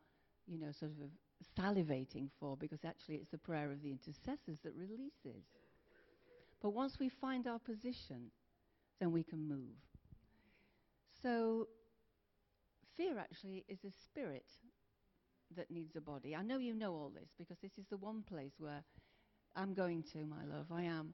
you 0.47 0.59
know, 0.59 0.71
sort 0.71 0.91
of 0.91 1.09
salivating 1.57 2.29
for, 2.39 2.57
because 2.57 2.83
actually 2.85 3.15
it's 3.15 3.31
the 3.31 3.37
prayer 3.37 3.71
of 3.71 3.81
the 3.81 3.91
intercessors 3.91 4.59
that 4.63 4.73
releases. 4.75 5.45
But 6.61 6.71
once 6.71 6.99
we 6.99 7.09
find 7.09 7.47
our 7.47 7.59
position, 7.59 8.31
then 8.99 9.11
we 9.11 9.23
can 9.23 9.47
move. 9.47 9.77
So, 11.21 11.67
fear 12.97 13.17
actually 13.17 13.65
is 13.67 13.79
a 13.85 13.91
spirit 13.91 14.45
that 15.55 15.71
needs 15.71 15.95
a 15.95 16.01
body. 16.01 16.35
I 16.35 16.43
know 16.43 16.59
you 16.59 16.73
know 16.73 16.93
all 16.93 17.11
this 17.13 17.29
because 17.37 17.57
this 17.61 17.77
is 17.77 17.85
the 17.89 17.97
one 17.97 18.23
place 18.23 18.53
where 18.59 18.83
I'm 19.55 19.73
going 19.73 20.03
to, 20.13 20.25
my 20.25 20.45
love. 20.45 20.67
I 20.71 20.83
am. 20.83 21.13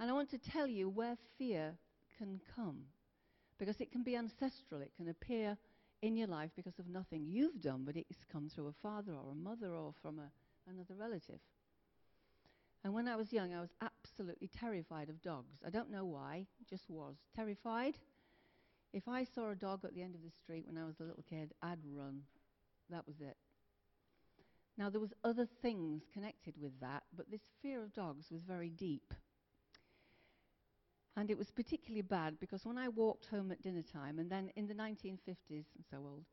And 0.00 0.10
I 0.10 0.12
want 0.12 0.30
to 0.30 0.38
tell 0.38 0.66
you 0.66 0.88
where 0.88 1.16
fear 1.38 1.74
can 2.18 2.40
come. 2.56 2.82
Because 3.58 3.80
it 3.80 3.92
can 3.92 4.02
be 4.02 4.16
ancestral, 4.16 4.80
it 4.80 4.92
can 4.96 5.08
appear 5.08 5.56
in 6.02 6.16
your 6.16 6.26
life 6.26 6.50
because 6.56 6.78
of 6.78 6.88
nothing 6.88 7.24
you've 7.26 7.60
done, 7.60 7.84
but 7.86 7.96
it's 7.96 8.24
come 8.30 8.48
through 8.48 8.66
a 8.66 8.72
father 8.82 9.12
or 9.12 9.32
a 9.32 9.34
mother 9.34 9.72
or 9.74 9.94
from 10.02 10.18
a, 10.18 10.30
another 10.68 10.94
relative. 10.98 11.38
And 12.82 12.92
when 12.92 13.08
I 13.08 13.16
was 13.16 13.32
young, 13.32 13.54
I 13.54 13.60
was 13.60 13.70
absolutely 13.80 14.48
terrified 14.48 15.08
of 15.08 15.22
dogs. 15.22 15.56
I 15.66 15.70
don't 15.70 15.90
know 15.90 16.04
why, 16.04 16.46
just 16.68 16.90
was. 16.90 17.16
Terrified. 17.34 17.94
If 18.92 19.08
I 19.08 19.24
saw 19.24 19.50
a 19.50 19.56
dog 19.56 19.84
at 19.84 19.94
the 19.94 20.02
end 20.02 20.14
of 20.14 20.22
the 20.22 20.30
street 20.42 20.66
when 20.66 20.76
I 20.76 20.84
was 20.84 21.00
a 21.00 21.04
little 21.04 21.24
kid, 21.28 21.54
I'd 21.62 21.78
run. 21.84 22.20
That 22.90 23.06
was 23.06 23.20
it. 23.20 23.36
Now, 24.76 24.90
there 24.90 25.00
was 25.00 25.14
other 25.22 25.46
things 25.62 26.02
connected 26.12 26.54
with 26.60 26.78
that, 26.80 27.04
but 27.16 27.30
this 27.30 27.42
fear 27.62 27.82
of 27.82 27.92
dogs 27.92 28.30
was 28.30 28.42
very 28.42 28.70
deep. 28.70 29.14
And 31.16 31.30
it 31.30 31.38
was 31.38 31.50
particularly 31.50 32.02
bad 32.02 32.40
because 32.40 32.64
when 32.66 32.76
I 32.76 32.88
walked 32.88 33.26
home 33.26 33.52
at 33.52 33.62
dinner 33.62 33.82
time, 33.82 34.18
and 34.18 34.28
then 34.28 34.50
in 34.56 34.66
the 34.66 34.74
1950s, 34.74 35.38
I'm 35.50 35.84
so 35.88 35.98
old, 35.98 36.24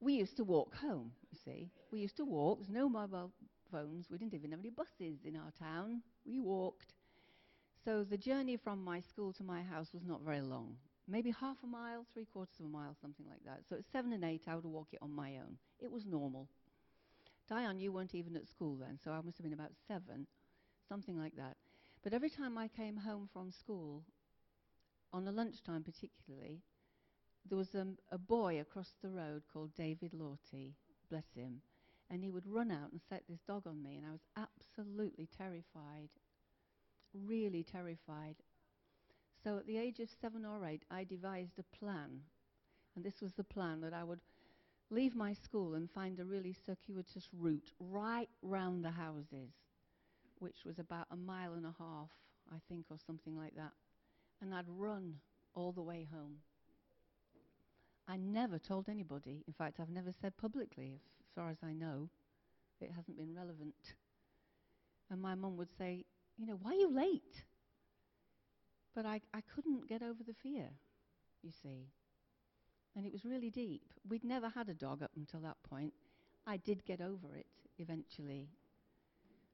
we 0.00 0.14
used 0.14 0.36
to 0.36 0.44
walk 0.44 0.76
home, 0.76 1.12
you 1.30 1.38
see. 1.44 1.70
We 1.90 1.98
used 1.98 2.16
to 2.18 2.24
walk. 2.24 2.58
There's 2.58 2.70
no 2.70 2.88
mobile 2.88 3.32
phones. 3.70 4.06
We 4.10 4.18
didn't 4.18 4.34
even 4.34 4.52
have 4.52 4.60
any 4.60 4.70
buses 4.70 5.24
in 5.24 5.36
our 5.36 5.50
town. 5.58 6.02
We 6.24 6.38
walked. 6.38 6.94
So 7.84 8.04
the 8.04 8.16
journey 8.16 8.56
from 8.56 8.82
my 8.82 9.00
school 9.00 9.32
to 9.34 9.42
my 9.42 9.62
house 9.62 9.92
was 9.92 10.04
not 10.04 10.22
very 10.22 10.40
long. 10.40 10.76
Maybe 11.08 11.32
half 11.32 11.56
a 11.64 11.66
mile, 11.66 12.06
three 12.14 12.24
quarters 12.24 12.54
of 12.60 12.66
a 12.66 12.68
mile, 12.68 12.96
something 13.00 13.26
like 13.28 13.44
that. 13.44 13.62
So 13.68 13.76
at 13.76 13.84
seven 13.90 14.12
and 14.12 14.24
eight, 14.24 14.42
I 14.46 14.54
would 14.54 14.64
walk 14.64 14.88
it 14.92 15.00
on 15.02 15.12
my 15.12 15.36
own. 15.38 15.56
It 15.80 15.90
was 15.90 16.06
normal. 16.06 16.48
Diane, 17.50 17.80
you 17.80 17.90
weren't 17.90 18.14
even 18.14 18.36
at 18.36 18.46
school 18.46 18.76
then, 18.76 18.96
so 19.02 19.10
I 19.10 19.20
must 19.20 19.36
have 19.38 19.44
been 19.44 19.52
about 19.52 19.72
seven, 19.88 20.28
something 20.88 21.18
like 21.18 21.34
that. 21.34 21.56
But 22.04 22.12
every 22.12 22.30
time 22.30 22.56
I 22.56 22.68
came 22.68 22.96
home 22.96 23.28
from 23.32 23.50
school, 23.50 24.04
on 25.12 25.26
a 25.26 25.32
lunchtime 25.32 25.82
particularly, 25.82 26.62
there 27.48 27.58
was 27.58 27.74
um, 27.74 27.98
a 28.12 28.18
boy 28.18 28.60
across 28.60 28.92
the 29.02 29.10
road 29.10 29.42
called 29.52 29.74
David 29.74 30.12
Lawty, 30.12 30.74
bless 31.10 31.24
him, 31.34 31.62
and 32.08 32.22
he 32.22 32.30
would 32.30 32.46
run 32.46 32.70
out 32.70 32.92
and 32.92 33.00
set 33.08 33.24
this 33.28 33.40
dog 33.48 33.66
on 33.66 33.82
me, 33.82 33.96
and 33.96 34.06
I 34.06 34.12
was 34.12 34.26
absolutely 34.36 35.28
terrified, 35.36 36.10
really 37.12 37.64
terrified. 37.64 38.36
So 39.42 39.58
at 39.58 39.66
the 39.66 39.78
age 39.78 39.98
of 39.98 40.08
seven 40.20 40.44
or 40.44 40.64
eight, 40.66 40.84
I 40.88 41.02
devised 41.02 41.58
a 41.58 41.76
plan, 41.76 42.20
and 42.94 43.04
this 43.04 43.20
was 43.20 43.32
the 43.32 43.42
plan 43.42 43.80
that 43.80 43.92
I 43.92 44.04
would 44.04 44.20
leave 44.90 45.14
my 45.14 45.32
school 45.32 45.74
and 45.74 45.90
find 45.90 46.18
a 46.18 46.24
really 46.24 46.54
circuitous 46.66 47.28
route 47.38 47.72
right 47.78 48.28
round 48.42 48.84
the 48.84 48.90
houses 48.90 49.50
which 50.40 50.64
was 50.64 50.78
about 50.78 51.06
a 51.12 51.16
mile 51.16 51.52
and 51.52 51.64
a 51.64 51.74
half, 51.78 52.08
I 52.50 52.56
think, 52.68 52.86
or 52.90 52.96
something 53.06 53.36
like 53.36 53.54
that. 53.56 53.72
And 54.42 54.54
I'd 54.54 54.64
run 54.68 55.14
all 55.54 55.70
the 55.70 55.82
way 55.82 56.08
home. 56.10 56.36
I 58.08 58.16
never 58.16 58.58
told 58.58 58.88
anybody. 58.88 59.44
In 59.46 59.52
fact, 59.52 59.78
I've 59.78 59.90
never 59.90 60.12
said 60.20 60.36
publicly, 60.36 60.98
as 61.20 61.30
far 61.34 61.50
as 61.50 61.58
I 61.62 61.72
know. 61.72 62.08
It 62.80 62.90
hasn't 62.96 63.18
been 63.18 63.34
relevant. 63.34 63.94
And 65.10 65.20
my 65.20 65.34
mum 65.34 65.56
would 65.58 65.68
say, 65.76 66.06
You 66.38 66.46
know, 66.46 66.58
why 66.60 66.72
are 66.72 66.74
you 66.74 66.90
late? 66.92 67.44
But 68.94 69.06
I, 69.06 69.20
I 69.34 69.42
couldn't 69.54 69.88
get 69.88 70.02
over 70.02 70.24
the 70.26 70.34
fear, 70.42 70.70
you 71.42 71.50
see. 71.62 71.86
And 72.96 73.06
it 73.06 73.12
was 73.12 73.24
really 73.24 73.50
deep. 73.50 73.82
We'd 74.08 74.24
never 74.24 74.48
had 74.48 74.68
a 74.68 74.74
dog 74.74 75.02
up 75.02 75.12
until 75.16 75.40
that 75.40 75.62
point. 75.62 75.92
I 76.46 76.56
did 76.56 76.84
get 76.84 77.00
over 77.00 77.36
it 77.36 77.46
eventually. 77.78 78.48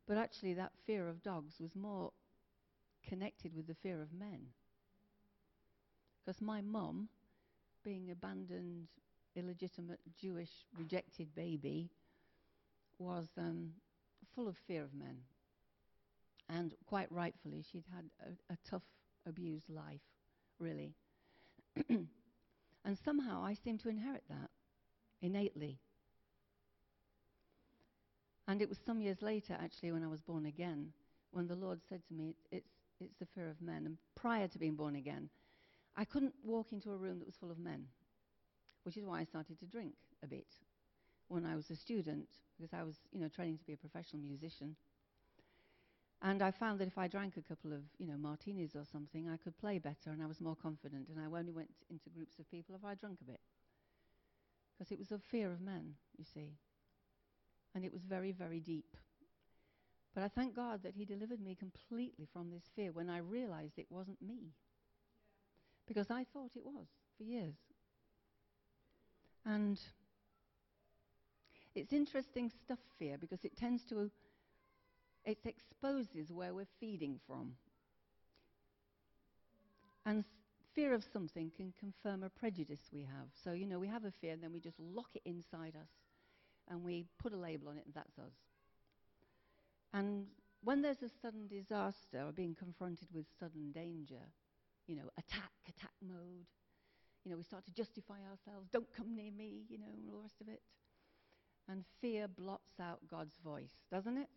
But 0.06 0.16
actually, 0.18 0.54
that 0.54 0.72
fear 0.86 1.08
of 1.08 1.22
dogs 1.22 1.54
was 1.60 1.74
more 1.74 2.12
connected 3.06 3.54
with 3.54 3.66
the 3.66 3.74
fear 3.74 4.00
of 4.00 4.12
men. 4.12 4.46
Because 6.24 6.40
my 6.40 6.60
mum, 6.60 7.08
being 7.84 8.10
abandoned, 8.10 8.88
illegitimate, 9.36 10.00
Jewish, 10.20 10.50
rejected 10.76 11.34
baby, 11.34 11.90
was 12.98 13.26
um, 13.36 13.70
full 14.34 14.48
of 14.48 14.56
fear 14.66 14.82
of 14.82 14.94
men. 14.94 15.18
And 16.48 16.74
quite 16.86 17.10
rightfully, 17.10 17.64
she'd 17.70 17.84
had 17.94 18.04
a, 18.20 18.52
a 18.52 18.56
tough, 18.68 18.82
abused 19.26 19.68
life, 19.68 20.00
really. 20.58 20.94
and 22.86 22.96
somehow 23.04 23.44
I 23.44 23.54
seem 23.54 23.78
to 23.78 23.88
inherit 23.88 24.22
that 24.30 24.48
innately. 25.20 25.80
And 28.46 28.62
it 28.62 28.68
was 28.68 28.78
some 28.86 29.00
years 29.00 29.20
later, 29.20 29.58
actually, 29.60 29.90
when 29.90 30.04
I 30.04 30.06
was 30.06 30.20
born 30.20 30.46
again, 30.46 30.92
when 31.32 31.48
the 31.48 31.56
Lord 31.56 31.80
said 31.88 32.00
to 32.06 32.14
me, 32.14 32.36
It's, 32.52 32.70
it's 33.00 33.16
the 33.18 33.26
fear 33.34 33.50
of 33.50 33.60
men. 33.60 33.86
And 33.86 33.98
prior 34.14 34.46
to 34.46 34.58
being 34.58 34.76
born 34.76 34.94
again, 34.94 35.28
I 35.96 36.04
couldn't 36.04 36.34
walk 36.44 36.68
into 36.70 36.92
a 36.92 36.96
room 36.96 37.18
that 37.18 37.26
was 37.26 37.34
full 37.34 37.50
of 37.50 37.58
men, 37.58 37.86
which 38.84 38.96
is 38.96 39.04
why 39.04 39.18
I 39.18 39.24
started 39.24 39.58
to 39.58 39.66
drink 39.66 39.94
a 40.22 40.28
bit 40.28 40.46
when 41.26 41.44
I 41.44 41.56
was 41.56 41.68
a 41.70 41.76
student, 41.76 42.28
because 42.56 42.72
I 42.72 42.84
was, 42.84 42.94
you 43.10 43.20
know, 43.20 43.28
training 43.28 43.58
to 43.58 43.64
be 43.64 43.72
a 43.72 43.76
professional 43.76 44.22
musician. 44.22 44.76
And 46.22 46.42
I 46.42 46.50
found 46.50 46.80
that 46.80 46.88
if 46.88 46.98
I 46.98 47.08
drank 47.08 47.36
a 47.36 47.42
couple 47.42 47.72
of, 47.72 47.82
you 47.98 48.06
know, 48.06 48.16
martinis 48.16 48.74
or 48.74 48.84
something, 48.90 49.28
I 49.28 49.36
could 49.36 49.56
play 49.58 49.78
better 49.78 50.10
and 50.10 50.22
I 50.22 50.26
was 50.26 50.40
more 50.40 50.56
confident. 50.56 51.08
And 51.08 51.20
I 51.20 51.38
only 51.38 51.52
went 51.52 51.70
into 51.90 52.08
groups 52.10 52.38
of 52.38 52.50
people 52.50 52.74
if 52.74 52.84
I 52.84 52.94
drank 52.94 53.20
a 53.20 53.24
bit. 53.24 53.40
Because 54.72 54.90
it 54.92 54.98
was 54.98 55.12
a 55.12 55.18
fear 55.18 55.52
of 55.52 55.60
men, 55.60 55.94
you 56.16 56.24
see 56.24 56.52
and 57.76 57.84
it 57.84 57.92
was 57.92 58.02
very, 58.02 58.32
very 58.32 58.58
deep. 58.58 58.96
But 60.14 60.24
I 60.24 60.28
thank 60.28 60.56
God 60.56 60.82
that 60.82 60.94
He 60.96 61.04
delivered 61.04 61.42
me 61.42 61.54
completely 61.54 62.26
from 62.32 62.50
this 62.50 62.62
fear 62.74 62.90
when 62.90 63.10
I 63.10 63.18
realized 63.18 63.74
it 63.78 63.86
wasn't 63.90 64.20
me. 64.22 64.54
Because 65.86 66.10
I 66.10 66.24
thought 66.32 66.52
it 66.56 66.64
was 66.64 66.86
for 67.18 67.24
years. 67.24 67.54
And 69.44 69.78
it's 71.74 71.92
interesting 71.92 72.50
stuff, 72.64 72.78
fear, 72.98 73.18
because 73.20 73.44
it 73.44 73.58
tends 73.58 73.84
to, 73.90 74.10
it 75.26 75.38
exposes 75.44 76.32
where 76.32 76.54
we're 76.54 76.66
feeding 76.80 77.18
from. 77.26 77.52
And 80.06 80.24
fear 80.74 80.94
of 80.94 81.02
something 81.12 81.50
can 81.56 81.72
confirm 81.78 82.22
a 82.22 82.30
prejudice 82.30 82.80
we 82.92 83.02
have. 83.02 83.28
So, 83.42 83.52
you 83.52 83.66
know, 83.66 83.80
we 83.80 83.88
have 83.88 84.04
a 84.04 84.12
fear 84.20 84.32
and 84.32 84.42
then 84.42 84.52
we 84.52 84.60
just 84.60 84.78
lock 84.78 85.08
it 85.14 85.22
inside 85.24 85.74
us 85.74 85.90
and 86.68 86.84
we 86.84 87.06
put 87.20 87.32
a 87.32 87.36
label 87.36 87.68
on 87.68 87.76
it, 87.76 87.84
and 87.86 87.94
that's 87.94 88.18
us. 88.18 88.32
And 89.92 90.26
when 90.64 90.82
there's 90.82 91.02
a 91.02 91.10
sudden 91.22 91.46
disaster 91.46 92.24
or 92.26 92.32
being 92.32 92.56
confronted 92.56 93.08
with 93.14 93.24
sudden 93.38 93.70
danger, 93.72 94.22
you 94.86 94.96
know, 94.96 95.08
attack, 95.16 95.52
attack 95.68 95.92
mode, 96.02 96.46
you 97.24 97.30
know, 97.30 97.36
we 97.36 97.44
start 97.44 97.64
to 97.66 97.72
justify 97.72 98.18
ourselves, 98.30 98.68
don't 98.72 98.92
come 98.96 99.14
near 99.14 99.30
me, 99.30 99.64
you 99.68 99.78
know, 99.78 99.86
and 99.92 100.08
all 100.08 100.16
the 100.16 100.22
rest 100.22 100.40
of 100.40 100.48
it. 100.48 100.60
And 101.68 101.84
fear 102.00 102.28
blots 102.28 102.80
out 102.80 102.98
God's 103.08 103.36
voice, 103.44 103.72
doesn't 103.90 104.16
it? 104.16 104.28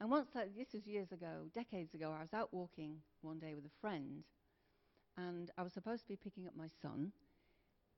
And 0.00 0.10
once, 0.10 0.28
uh, 0.34 0.44
this 0.56 0.72
was 0.72 0.86
years 0.86 1.12
ago, 1.12 1.46
decades 1.54 1.94
ago, 1.94 2.14
I 2.16 2.22
was 2.22 2.34
out 2.34 2.52
walking 2.52 2.96
one 3.22 3.38
day 3.38 3.54
with 3.54 3.64
a 3.64 3.80
friend, 3.80 4.24
and 5.16 5.50
I 5.56 5.62
was 5.62 5.72
supposed 5.72 6.02
to 6.02 6.08
be 6.08 6.16
picking 6.16 6.46
up 6.46 6.56
my 6.56 6.68
son. 6.82 7.12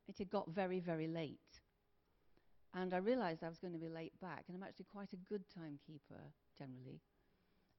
It 0.08 0.18
had 0.18 0.30
got 0.30 0.48
very, 0.50 0.78
very 0.78 1.08
late. 1.08 1.60
And 2.74 2.92
I 2.92 2.98
realized 2.98 3.42
I 3.42 3.48
was 3.48 3.58
going 3.58 3.72
to 3.72 3.78
be 3.78 3.88
late 3.88 4.12
back, 4.20 4.44
and 4.46 4.56
I'm 4.56 4.62
actually 4.62 4.86
quite 4.92 5.12
a 5.14 5.28
good 5.28 5.44
timekeeper 5.54 6.20
generally. 6.58 7.00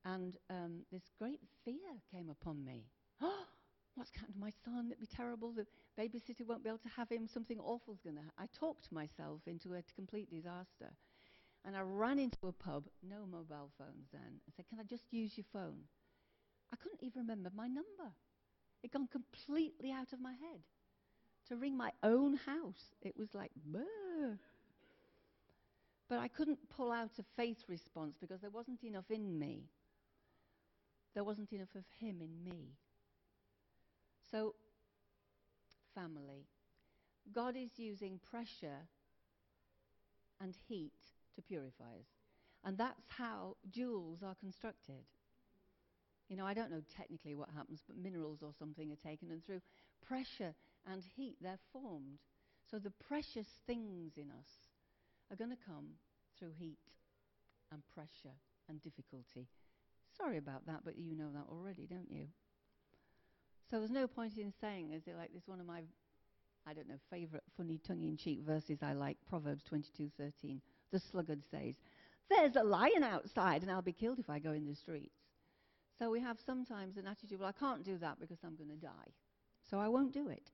And 0.04 0.38
um, 0.50 0.82
this 0.92 1.04
great 1.20 1.42
fear 1.64 1.76
came 2.12 2.30
upon 2.30 2.66
me. 2.66 2.86
Oh, 3.22 3.46
what's 3.96 4.12
happened 4.16 4.36
to 4.36 4.40
my 4.40 4.52
son? 4.66 4.88
It'd 4.88 5.00
be 5.00 5.06
terrible. 5.06 5.52
The 5.52 5.68
babysitter 6.00 6.46
won't 6.48 6.64
be 6.64 6.70
able 6.70 6.80
to 6.80 6.90
have 6.96 7.10
him. 7.10 7.28
Something 7.28 7.60
awful's 7.60 8.00
going 8.04 8.16
to 8.16 8.22
happen. 8.22 8.38
I 8.40 8.48
talked 8.58 8.92
myself 8.92 9.42
into 9.46 9.76
a 9.76 9.84
complete 9.96 10.30
disaster. 10.32 10.92
And 11.68 11.76
I 11.76 11.82
ran 11.82 12.18
into 12.18 12.48
a 12.48 12.54
pub, 12.54 12.86
no 13.04 13.26
mobile 13.30 13.70
phones 13.78 14.08
then, 14.14 14.22
and 14.24 14.56
said, 14.56 14.70
Can 14.70 14.80
I 14.80 14.84
just 14.84 15.04
use 15.12 15.34
your 15.36 15.44
phone? 15.52 15.82
I 16.72 16.78
couldn't 16.78 17.04
even 17.04 17.24
remember 17.24 17.52
my 17.54 17.68
number. 17.68 18.14
It'd 18.82 18.94
gone 18.94 19.10
completely 19.12 19.92
out 19.92 20.14
of 20.14 20.22
my 20.22 20.32
head. 20.32 20.62
To 21.50 21.58
ring 21.58 21.76
my 21.76 21.92
own 22.04 22.38
house, 22.38 22.96
it 23.02 23.18
was 23.18 23.34
like, 23.34 23.52
Burr. 23.66 24.40
But 26.08 26.20
I 26.20 26.30
couldn't 26.30 26.70
pull 26.70 26.90
out 26.90 27.12
a 27.20 27.24
faith 27.36 27.66
response 27.68 28.16
because 28.18 28.40
there 28.40 28.50
wasn't 28.50 28.86
enough 28.86 29.12
in 29.12 29.38
me. 29.38 29.66
There 31.16 31.26
wasn't 31.26 31.52
enough 31.52 31.76
of 31.76 31.84
Him 32.00 32.22
in 32.22 32.46
me. 32.46 32.76
So, 34.32 34.56
family. 35.94 36.48
God 37.34 37.58
is 37.58 37.72
using 37.76 38.22
pressure 38.32 38.88
and 40.40 40.56
heat 40.70 40.94
to 41.38 41.42
purify 41.42 41.96
us. 42.00 42.10
And 42.66 42.78
that's 42.78 43.08
how 43.08 43.56
jewels 43.70 44.20
are 44.24 44.36
constructed. 44.36 45.06
You 46.28 46.36
know, 46.36 46.46
I 46.46 46.54
don't 46.54 46.70
know 46.72 46.82
technically 46.98 47.36
what 47.36 47.50
happens, 47.56 47.82
but 47.88 47.96
minerals 47.96 48.40
or 48.42 48.52
something 48.60 48.92
are 48.92 49.10
taken, 49.10 49.32
and 49.32 49.46
through 49.46 49.62
pressure 50.06 50.54
and 50.86 51.04
heat, 51.16 51.38
they're 51.42 51.60
formed. 51.72 52.20
So 52.70 52.80
the 52.80 52.92
precious 53.08 53.48
things 53.66 54.14
in 54.18 54.30
us 54.32 54.50
are 55.32 55.38
going 55.38 55.52
to 55.52 55.66
come 55.66 55.92
through 56.38 56.52
heat 56.60 56.80
and 57.72 57.82
pressure 57.94 58.36
and 58.68 58.82
difficulty. 58.82 59.48
Sorry 60.18 60.38
about 60.38 60.66
that, 60.66 60.82
but 60.84 60.98
you 60.98 61.16
know 61.16 61.32
that 61.34 61.46
already, 61.50 61.88
don't 61.90 62.12
you? 62.12 62.28
So 63.70 63.80
there's 63.80 63.92
no 63.92 64.08
point 64.08 64.38
in 64.38 64.54
saying, 64.60 64.92
is 64.92 65.04
it 65.08 65.16
like 65.18 65.34
this 65.34 65.48
one 65.48 65.60
of 65.60 65.66
my, 65.66 65.84
I 66.66 66.74
don't 66.74 66.88
know, 66.88 67.00
favorite 67.10 67.44
funny 67.56 67.80
tongue-in-cheek 67.86 68.42
verses 68.46 68.80
I 68.82 68.94
like, 68.94 69.18
Proverbs 69.30 69.64
22:13. 69.72 70.60
The 70.92 71.00
sluggard 71.00 71.44
says, 71.52 71.76
"There's 72.30 72.56
a 72.56 72.64
lion 72.64 73.04
outside, 73.04 73.62
and 73.62 73.72
I'll 73.72 73.82
be 73.82 73.94
killed 73.94 74.20
if 74.20 74.30
I 74.30 74.40
go 74.40 74.52
in 74.52 74.66
the 74.66 74.76
streets." 74.76 75.16
So 75.98 76.12
we 76.12 76.20
have 76.20 76.40
sometimes 76.46 76.98
an 76.98 77.08
attitude, 77.08 77.40
well, 77.40 77.50
I 77.50 77.60
can't 77.60 77.84
do 77.84 77.98
that 77.98 78.20
because 78.20 78.38
I'm 78.44 78.56
going 78.56 78.70
to 78.70 78.76
die, 78.76 79.14
so 79.70 79.80
I 79.80 79.88
won't 79.88 80.14
do 80.14 80.30
it. 80.30 80.52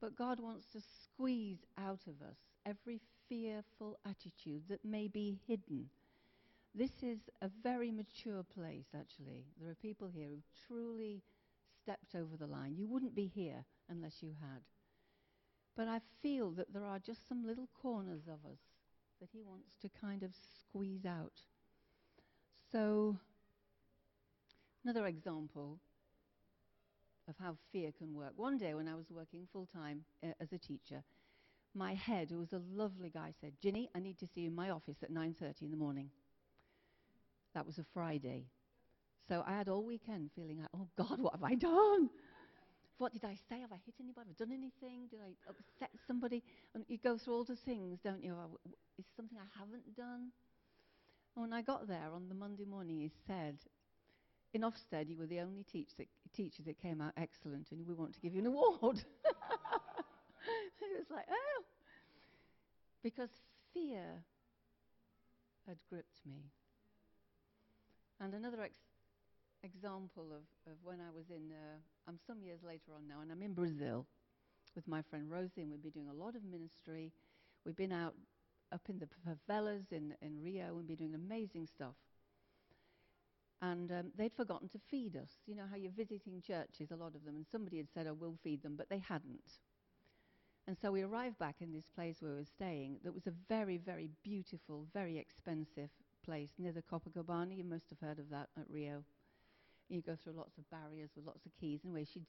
But 0.00 0.16
God 0.16 0.38
wants 0.38 0.66
to 0.72 0.80
squeeze 1.02 1.64
out 1.76 2.06
of 2.06 2.22
us 2.22 2.36
every 2.64 3.00
fearful 3.28 3.98
attitude 4.04 4.68
that 4.68 4.84
may 4.84 5.08
be 5.08 5.40
hidden. 5.46 5.90
This 6.74 7.02
is 7.02 7.18
a 7.40 7.48
very 7.62 7.90
mature 7.90 8.42
place, 8.42 8.86
actually. 8.94 9.46
There 9.60 9.70
are 9.70 9.76
people 9.76 10.08
here 10.08 10.28
who've 10.28 10.66
truly 10.66 11.22
stepped 11.82 12.14
over 12.14 12.36
the 12.36 12.46
line. 12.46 12.76
You 12.76 12.86
wouldn't 12.86 13.14
be 13.14 13.26
here 13.26 13.64
unless 13.88 14.22
you 14.22 14.34
had. 14.40 14.62
But 15.76 15.88
I 15.88 16.00
feel 16.22 16.50
that 16.52 16.72
there 16.72 16.84
are 16.84 16.98
just 16.98 17.28
some 17.28 17.44
little 17.46 17.68
corners 17.80 18.28
of 18.28 18.44
us 18.50 18.58
that 19.20 19.28
He 19.32 19.42
wants 19.42 19.76
to 19.82 19.88
kind 20.00 20.22
of 20.22 20.30
squeeze 20.60 21.04
out. 21.04 21.40
So, 22.70 23.18
another 24.84 25.06
example 25.06 25.78
of 27.28 27.34
how 27.40 27.56
fear 27.72 27.90
can 27.96 28.14
work. 28.14 28.32
One 28.36 28.58
day 28.58 28.74
when 28.74 28.88
I 28.88 28.94
was 28.94 29.10
working 29.10 29.46
full 29.52 29.66
time 29.66 30.04
uh, 30.22 30.32
as 30.40 30.52
a 30.52 30.58
teacher, 30.58 31.02
my 31.74 31.94
head, 31.94 32.30
who 32.30 32.38
was 32.38 32.52
a 32.52 32.62
lovely 32.72 33.10
guy, 33.10 33.32
said, 33.40 33.52
Ginny, 33.62 33.88
I 33.94 34.00
need 34.00 34.18
to 34.18 34.26
see 34.26 34.42
you 34.42 34.48
in 34.48 34.54
my 34.54 34.70
office 34.70 34.98
at 35.02 35.12
9.30 35.12 35.62
in 35.62 35.70
the 35.70 35.76
morning. 35.76 36.10
That 37.54 37.66
was 37.66 37.78
a 37.78 37.84
Friday. 37.92 38.46
So 39.28 39.42
I 39.46 39.56
had 39.56 39.68
all 39.68 39.84
weekend 39.84 40.30
feeling 40.36 40.58
like, 40.58 40.68
oh 40.74 40.88
God, 40.96 41.20
what 41.20 41.34
have 41.34 41.42
I 41.42 41.54
done? 41.54 42.10
What 42.98 43.12
did 43.12 43.24
I 43.24 43.34
say? 43.48 43.60
Have 43.60 43.72
I 43.72 43.80
hit 43.84 43.94
anybody? 44.00 44.30
Have 44.30 44.40
I 44.40 44.44
done 44.44 44.52
anything? 44.52 45.08
Did 45.10 45.20
I 45.20 45.34
upset 45.48 45.90
somebody? 46.06 46.42
And 46.74 46.84
you 46.88 46.98
go 46.98 47.18
through 47.18 47.34
all 47.34 47.44
the 47.44 47.56
things, 47.56 47.98
don't 48.04 48.22
you? 48.22 48.34
Oh, 48.34 48.58
is 48.98 49.04
something 49.16 49.36
I 49.38 49.58
haven't 49.58 49.96
done? 49.96 50.30
And 51.34 51.42
when 51.42 51.52
I 51.52 51.62
got 51.62 51.88
there 51.88 52.10
on 52.14 52.28
the 52.28 52.34
Monday 52.34 52.64
morning, 52.64 53.00
he 53.00 53.10
said, 53.26 53.58
in 54.52 54.60
Ofsted, 54.62 55.08
you 55.08 55.18
were 55.18 55.26
the 55.26 55.40
only 55.40 55.64
teach 55.64 55.96
that, 55.98 56.06
teacher 56.32 56.62
that 56.64 56.80
came 56.80 57.00
out 57.00 57.12
excellent, 57.16 57.72
and 57.72 57.86
we 57.86 57.94
want 57.94 58.14
to 58.14 58.20
give 58.20 58.34
you 58.34 58.40
an 58.40 58.46
award. 58.46 59.02
it 59.24 60.98
was 60.98 61.10
like, 61.10 61.26
oh. 61.28 61.62
Because 63.02 63.30
fear 63.72 64.22
had 65.66 65.78
gripped 65.90 66.20
me. 66.24 66.52
And 68.20 68.32
another 68.32 68.62
ex- 68.62 68.78
example 69.64 70.28
of, 70.30 70.44
of 70.70 70.76
when 70.82 71.00
I 71.00 71.10
was 71.14 71.24
in, 71.30 71.50
uh, 71.50 71.78
I'm 72.06 72.18
some 72.26 72.42
years 72.42 72.60
later 72.62 72.92
on 72.94 73.08
now, 73.08 73.20
and 73.22 73.32
I'm 73.32 73.42
in 73.42 73.54
Brazil 73.54 74.06
with 74.76 74.86
my 74.86 75.02
friend 75.02 75.30
Rosie, 75.30 75.62
and 75.62 75.70
we've 75.70 75.82
been 75.82 75.92
doing 75.92 76.08
a 76.08 76.14
lot 76.14 76.36
of 76.36 76.44
ministry. 76.44 77.12
We've 77.64 77.76
been 77.76 77.92
out 77.92 78.14
up 78.72 78.82
in 78.88 78.98
the 78.98 79.08
favelas 79.24 79.92
in, 79.92 80.14
in 80.20 80.42
Rio 80.42 80.78
and 80.78 80.86
been 80.86 80.96
doing 80.96 81.14
amazing 81.14 81.66
stuff. 81.66 81.94
And 83.62 83.90
um, 83.92 84.06
they'd 84.18 84.32
forgotten 84.34 84.68
to 84.70 84.78
feed 84.90 85.16
us. 85.16 85.30
You 85.46 85.54
know 85.54 85.64
how 85.70 85.76
you're 85.76 85.92
visiting 85.92 86.42
churches, 86.42 86.90
a 86.90 86.96
lot 86.96 87.14
of 87.14 87.24
them, 87.24 87.36
and 87.36 87.46
somebody 87.50 87.78
had 87.78 87.88
said, 87.94 88.06
oh, 88.06 88.16
we'll 88.18 88.38
feed 88.42 88.62
them, 88.62 88.74
but 88.76 88.90
they 88.90 89.02
hadn't. 89.08 89.60
And 90.66 90.76
so 90.80 90.90
we 90.90 91.02
arrived 91.02 91.38
back 91.38 91.56
in 91.60 91.72
this 91.72 91.86
place 91.94 92.16
where 92.20 92.32
we 92.32 92.38
were 92.38 92.44
staying 92.44 92.98
that 93.04 93.14
was 93.14 93.26
a 93.26 93.32
very, 93.48 93.76
very 93.76 94.08
beautiful, 94.22 94.86
very 94.92 95.18
expensive 95.18 95.90
place 96.24 96.50
near 96.58 96.72
the 96.72 96.82
Copacabana. 96.82 97.56
You 97.56 97.64
must 97.64 97.84
have 97.90 98.00
heard 98.06 98.18
of 98.18 98.30
that 98.30 98.48
at 98.58 98.68
Rio. 98.68 99.04
You 99.88 100.00
go 100.02 100.16
through 100.22 100.34
lots 100.34 100.56
of 100.58 100.68
barriers 100.70 101.10
with 101.14 101.26
lots 101.26 101.44
of 101.46 101.52
keys. 101.60 101.80
Anyway, 101.84 102.06
she'd, 102.12 102.26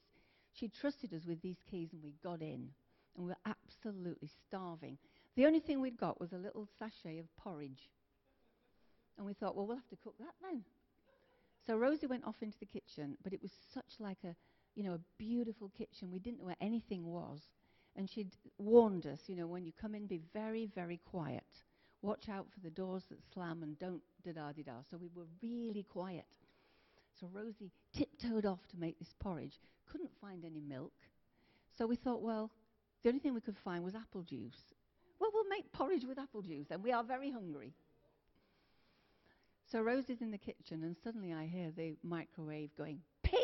she 0.54 0.68
trusted 0.68 1.14
us 1.14 1.26
with 1.26 1.42
these 1.42 1.58
keys, 1.70 1.90
and 1.94 2.04
we 2.04 2.14
got 2.24 2.42
in. 2.42 2.70
And 3.16 3.26
we 3.26 3.28
were 3.28 3.38
absolutely 3.46 4.30
starving. 4.48 4.98
The 5.36 5.46
only 5.46 5.60
thing 5.60 5.80
we'd 5.80 5.98
got 5.98 6.20
was 6.20 6.34
a 6.34 6.38
little 6.38 6.68
sachet 6.80 7.20
of 7.20 7.36
porridge. 7.38 7.90
And 9.18 9.26
we 9.26 9.34
thought, 9.34 9.56
well, 9.56 9.66
we'll 9.66 9.78
have 9.78 9.90
to 9.90 9.98
cook 10.04 10.16
that 10.20 10.34
then. 10.42 10.64
So 11.66 11.78
Rosie 11.78 12.08
went 12.08 12.26
off 12.26 12.36
into 12.42 12.60
the 12.60 12.66
kitchen, 12.66 13.18
but 13.24 13.34
it 13.34 13.42
was 13.42 13.52
such 13.74 14.00
like 14.00 14.20
a, 14.24 14.36
you 14.76 14.84
know, 14.84 14.94
a 14.94 15.00
beautiful 15.18 15.72
kitchen. 15.78 16.12
We 16.12 16.20
didn't 16.20 16.40
know 16.40 16.46
where 16.46 16.56
anything 16.62 17.06
was. 17.06 17.40
And 17.96 18.10
she'd 18.10 18.36
warned 18.58 19.08
us, 19.08 19.20
you 19.28 19.36
know, 19.38 19.48
when 19.48 19.66
you 19.66 19.72
come 19.80 19.96
in, 19.96 20.06
be 20.06 20.22
very, 20.34 20.70
very 20.76 21.00
quiet. 21.10 21.46
Watch 22.02 22.28
out 22.30 22.48
for 22.54 22.60
the 22.60 22.70
doors 22.70 23.04
that 23.10 23.20
slam 23.34 23.64
and 23.64 23.80
don't 23.80 24.02
da-da-da-da. 24.24 24.84
So 24.92 24.98
we 24.98 25.10
were 25.16 25.26
really 25.42 25.84
quiet. 25.84 26.26
So 27.20 27.30
Rosie 27.32 27.72
tiptoed 27.94 28.46
off 28.46 28.60
to 28.72 28.78
make 28.78 29.00
this 29.00 29.14
porridge. 29.20 29.60
Couldn't 29.90 30.12
find 30.20 30.44
any 30.44 30.62
milk. 30.62 30.94
So 31.78 31.88
we 31.88 31.96
thought, 31.96 32.22
well, 32.22 32.52
the 33.04 33.10
only 33.10 33.20
thing 33.20 33.34
we 33.34 33.42
could 33.42 33.58
find 33.64 33.84
was 33.84 33.96
apple 33.96 34.24
juice. 34.24 34.74
Well, 35.20 35.30
we'll 35.34 35.50
make 35.50 35.72
porridge 35.72 36.04
with 36.06 36.20
apple 36.20 36.42
juice, 36.42 36.68
and 36.72 36.84
we 36.84 36.92
are 36.92 37.04
very 37.04 37.32
hungry. 37.32 37.74
So 39.72 39.82
Rosie's 39.82 40.22
in 40.22 40.32
the 40.32 40.38
kitchen, 40.38 40.84
and 40.84 40.96
suddenly 41.04 41.34
I 41.34 41.46
hear 41.46 41.72
the 41.76 41.96
microwave 42.04 42.70
going 42.78 43.00
ping 43.24 43.40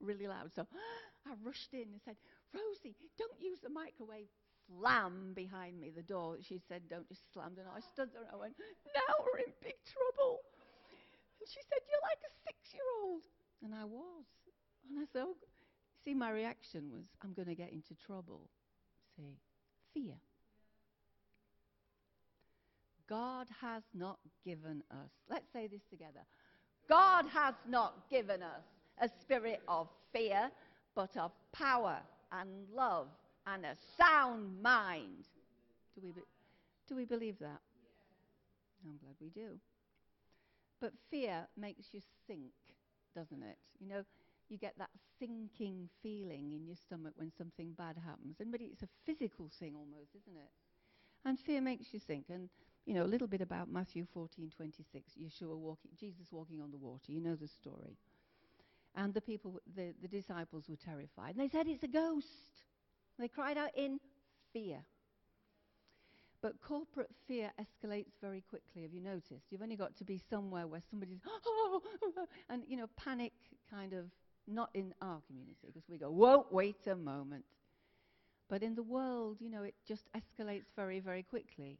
really 0.00 0.26
loud. 0.26 0.50
So 0.54 0.66
I 1.26 1.34
rushed 1.44 1.72
in 1.72 1.92
and 1.92 2.00
said, 2.04 2.16
Rosie, 2.54 2.96
don't 3.18 3.40
use 3.40 3.58
the 3.62 3.68
microwave. 3.68 4.28
Slam 4.68 5.32
behind 5.34 5.80
me 5.80 5.90
the 5.94 6.02
door. 6.02 6.36
She 6.42 6.60
said, 6.68 6.82
don't 6.90 7.08
just 7.08 7.22
slam. 7.32 7.52
And 7.58 7.66
I 7.68 7.80
stood 7.80 8.12
there 8.12 8.22
and 8.22 8.30
I 8.32 8.36
went, 8.36 8.54
now 8.94 9.14
we're 9.24 9.40
in 9.40 9.52
big 9.62 9.76
trouble. 9.88 10.40
She 11.48 11.60
said, 11.62 11.80
you're 11.88 12.04
like 12.04 12.20
a 12.20 12.32
six-year-old. 12.44 13.22
And 13.64 13.74
I 13.74 13.84
was. 13.84 14.24
And 14.88 14.98
I 14.98 15.04
said, 15.12 15.22
oh. 15.24 15.36
see, 16.04 16.14
my 16.14 16.30
reaction 16.30 16.90
was, 16.92 17.04
I'm 17.22 17.32
going 17.32 17.48
to 17.48 17.54
get 17.54 17.72
into 17.72 17.94
trouble. 18.06 18.48
See, 19.16 19.38
fear. 19.94 20.14
God 23.08 23.46
has 23.60 23.82
not 23.94 24.18
given 24.44 24.82
us, 24.90 25.10
let's 25.30 25.50
say 25.52 25.66
this 25.66 25.80
together. 25.88 26.20
God 26.88 27.24
has 27.32 27.54
not 27.66 28.08
given 28.10 28.42
us 28.42 28.64
a 29.00 29.08
spirit 29.20 29.62
of 29.66 29.88
fear, 30.12 30.50
but 30.94 31.16
of 31.16 31.32
power 31.52 31.98
and 32.32 32.48
love 32.74 33.08
and 33.46 33.64
a 33.64 33.74
sound 33.96 34.62
mind. 34.62 35.26
Do 35.94 36.02
we, 36.04 36.12
be, 36.12 36.20
do 36.86 36.96
we 36.96 37.04
believe 37.06 37.38
that? 37.40 37.60
I'm 38.84 38.98
glad 38.98 39.14
we 39.20 39.28
do. 39.28 39.58
But 40.80 40.92
fear 41.10 41.46
makes 41.56 41.86
you 41.92 42.00
sink, 42.26 42.52
doesn't 43.14 43.42
it? 43.42 43.58
You 43.80 43.88
know, 43.88 44.04
you 44.48 44.58
get 44.58 44.74
that 44.78 44.90
sinking 45.18 45.88
feeling 46.02 46.52
in 46.52 46.64
your 46.66 46.76
stomach 46.76 47.12
when 47.16 47.32
something 47.36 47.72
bad 47.76 47.96
happens. 48.04 48.36
And 48.40 48.52
but 48.52 48.60
it's 48.60 48.82
a 48.82 48.88
physical 49.04 49.50
thing 49.58 49.74
almost, 49.74 50.10
isn't 50.14 50.36
it? 50.36 50.50
And 51.24 51.38
fear 51.38 51.60
makes 51.60 51.92
you 51.92 51.98
sink. 51.98 52.26
And 52.30 52.48
you 52.86 52.94
know, 52.94 53.02
a 53.02 53.10
little 53.12 53.26
bit 53.26 53.40
about 53.40 53.70
Matthew 53.70 54.06
14:26, 54.16 54.50
Yeshua 55.20 55.56
walking, 55.56 55.90
Jesus 55.98 56.28
walking 56.30 56.60
on 56.60 56.70
the 56.70 56.78
water. 56.78 57.12
You 57.12 57.20
know 57.20 57.34
the 57.36 57.48
story. 57.48 57.98
And 58.94 59.12
the 59.14 59.20
people, 59.20 59.60
the, 59.76 59.94
the 60.00 60.08
disciples 60.08 60.64
were 60.68 60.76
terrified. 60.76 61.36
And 61.36 61.40
they 61.40 61.48
said, 61.48 61.68
It's 61.68 61.82
a 61.82 61.88
ghost. 61.88 62.64
They 63.18 63.28
cried 63.28 63.58
out 63.58 63.70
in 63.76 64.00
fear. 64.52 64.78
But 66.40 66.60
corporate 66.60 67.10
fear 67.26 67.50
escalates 67.60 68.12
very 68.20 68.42
quickly. 68.48 68.82
Have 68.82 68.92
you 68.92 69.00
noticed? 69.00 69.46
You've 69.50 69.62
only 69.62 69.76
got 69.76 69.96
to 69.96 70.04
be 70.04 70.20
somewhere 70.30 70.68
where 70.68 70.82
somebody's, 70.88 71.18
oh, 71.26 71.40
oh, 71.44 71.82
oh, 71.84 72.12
oh, 72.16 72.26
and, 72.48 72.62
you 72.68 72.76
know, 72.76 72.86
panic 72.96 73.32
kind 73.68 73.92
of, 73.92 74.04
not 74.46 74.70
in 74.72 74.94
our 75.02 75.20
community, 75.26 75.66
because 75.66 75.88
we 75.88 75.98
go, 75.98 76.10
whoa, 76.10 76.46
wait 76.50 76.86
a 76.86 76.94
moment. 76.94 77.44
But 78.48 78.62
in 78.62 78.74
the 78.76 78.82
world, 78.82 79.38
you 79.40 79.50
know, 79.50 79.62
it 79.62 79.74
just 79.86 80.04
escalates 80.16 80.66
very, 80.74 81.00
very 81.00 81.22
quickly. 81.22 81.78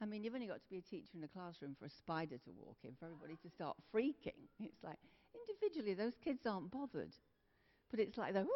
I 0.00 0.06
mean, 0.06 0.22
you've 0.22 0.34
only 0.34 0.46
got 0.46 0.62
to 0.62 0.70
be 0.70 0.78
a 0.78 0.80
teacher 0.80 1.18
in 1.18 1.24
a 1.24 1.28
classroom 1.28 1.74
for 1.78 1.86
a 1.86 1.90
spider 1.90 2.38
to 2.38 2.50
walk 2.56 2.76
in, 2.84 2.92
for 2.98 3.06
everybody 3.06 3.36
to 3.42 3.50
start 3.50 3.76
freaking. 3.92 4.46
It's 4.60 4.82
like, 4.82 4.96
individually, 5.34 5.94
those 5.94 6.14
kids 6.24 6.46
aren't 6.46 6.70
bothered. 6.70 7.14
But 7.90 7.98
it's 7.98 8.16
like, 8.16 8.32
the, 8.32 8.46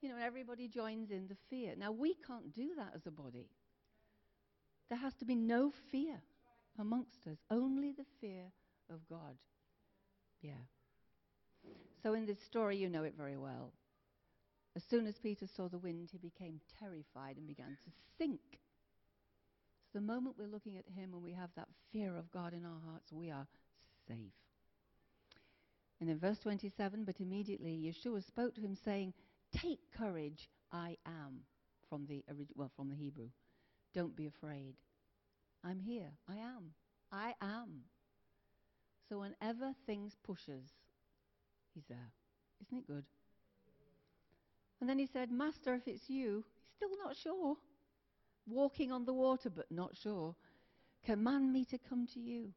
you 0.00 0.08
know, 0.08 0.16
everybody 0.20 0.68
joins 0.68 1.10
in 1.10 1.28
the 1.28 1.36
fear. 1.50 1.74
Now, 1.76 1.92
we 1.92 2.14
can't 2.26 2.52
do 2.52 2.70
that 2.76 2.92
as 2.94 3.06
a 3.06 3.10
body. 3.10 3.50
There 4.88 4.98
has 4.98 5.14
to 5.16 5.24
be 5.24 5.34
no 5.34 5.72
fear 5.90 6.20
amongst 6.78 7.26
us, 7.26 7.38
only 7.50 7.92
the 7.92 8.06
fear 8.20 8.44
of 8.90 9.06
God. 9.08 9.36
Yeah. 10.40 10.64
So, 12.02 12.14
in 12.14 12.26
this 12.26 12.40
story, 12.40 12.76
you 12.76 12.88
know 12.88 13.04
it 13.04 13.14
very 13.16 13.36
well. 13.36 13.72
As 14.76 14.84
soon 14.84 15.06
as 15.06 15.18
Peter 15.18 15.46
saw 15.46 15.68
the 15.68 15.78
wind, 15.78 16.08
he 16.12 16.18
became 16.18 16.60
terrified 16.78 17.36
and 17.36 17.46
began 17.46 17.76
to 17.84 17.90
sink. 18.16 18.40
So, 19.92 19.98
the 19.98 20.04
moment 20.04 20.36
we're 20.38 20.46
looking 20.46 20.76
at 20.76 20.84
him 20.94 21.12
and 21.12 21.22
we 21.22 21.32
have 21.32 21.50
that 21.56 21.68
fear 21.92 22.16
of 22.16 22.30
God 22.30 22.54
in 22.54 22.64
our 22.64 22.80
hearts, 22.86 23.12
we 23.12 23.30
are 23.30 23.46
safe. 24.06 24.16
In 26.00 26.08
And 26.08 26.08
then 26.08 26.18
verse 26.18 26.38
27 26.38 27.04
But 27.04 27.20
immediately 27.20 27.76
Yeshua 27.76 28.24
spoke 28.24 28.54
to 28.54 28.60
him, 28.60 28.76
saying, 28.84 29.12
Take 29.52 29.80
courage, 29.96 30.48
I 30.72 30.96
am. 31.06 31.40
From 31.88 32.06
the, 32.06 32.22
orig- 32.28 32.52
well, 32.54 32.70
from 32.76 32.90
the 32.90 32.94
Hebrew. 32.94 33.28
Don't 33.94 34.14
be 34.16 34.26
afraid. 34.26 34.74
I'm 35.64 35.80
here. 35.80 36.10
I 36.28 36.36
am. 36.36 36.72
I 37.10 37.34
am. 37.40 37.84
So 39.08 39.20
whenever 39.20 39.72
things 39.86 40.16
pushes, 40.22 40.64
he's 41.74 41.84
there. 41.88 42.12
Isn't 42.60 42.78
it 42.78 42.86
good? 42.86 43.04
And 44.80 44.88
then 44.88 44.98
he 44.98 45.06
said, 45.06 45.30
Master, 45.30 45.74
if 45.74 45.88
it's 45.88 46.08
you, 46.08 46.44
he's 46.66 46.76
still 46.76 46.96
not 47.04 47.16
sure. 47.16 47.56
Walking 48.46 48.92
on 48.92 49.04
the 49.04 49.12
water, 49.14 49.50
but 49.50 49.70
not 49.70 49.96
sure. 49.96 50.34
Command 51.04 51.52
me 51.52 51.64
to 51.66 51.78
come 51.78 52.06
to 52.14 52.20
you. 52.20 52.52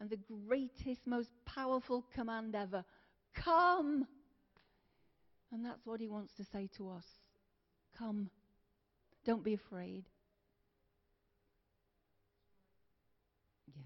And 0.00 0.10
the 0.10 0.18
greatest, 0.46 1.06
most 1.06 1.30
powerful 1.44 2.04
command 2.14 2.54
ever 2.54 2.84
come. 3.34 4.06
And 5.52 5.64
that's 5.64 5.84
what 5.86 6.00
he 6.00 6.08
wants 6.08 6.34
to 6.34 6.44
say 6.44 6.68
to 6.76 6.90
us. 6.90 7.04
Come. 7.96 8.30
Don't 9.24 9.44
be 9.44 9.54
afraid. 9.54 10.04
Yeah. 13.68 13.82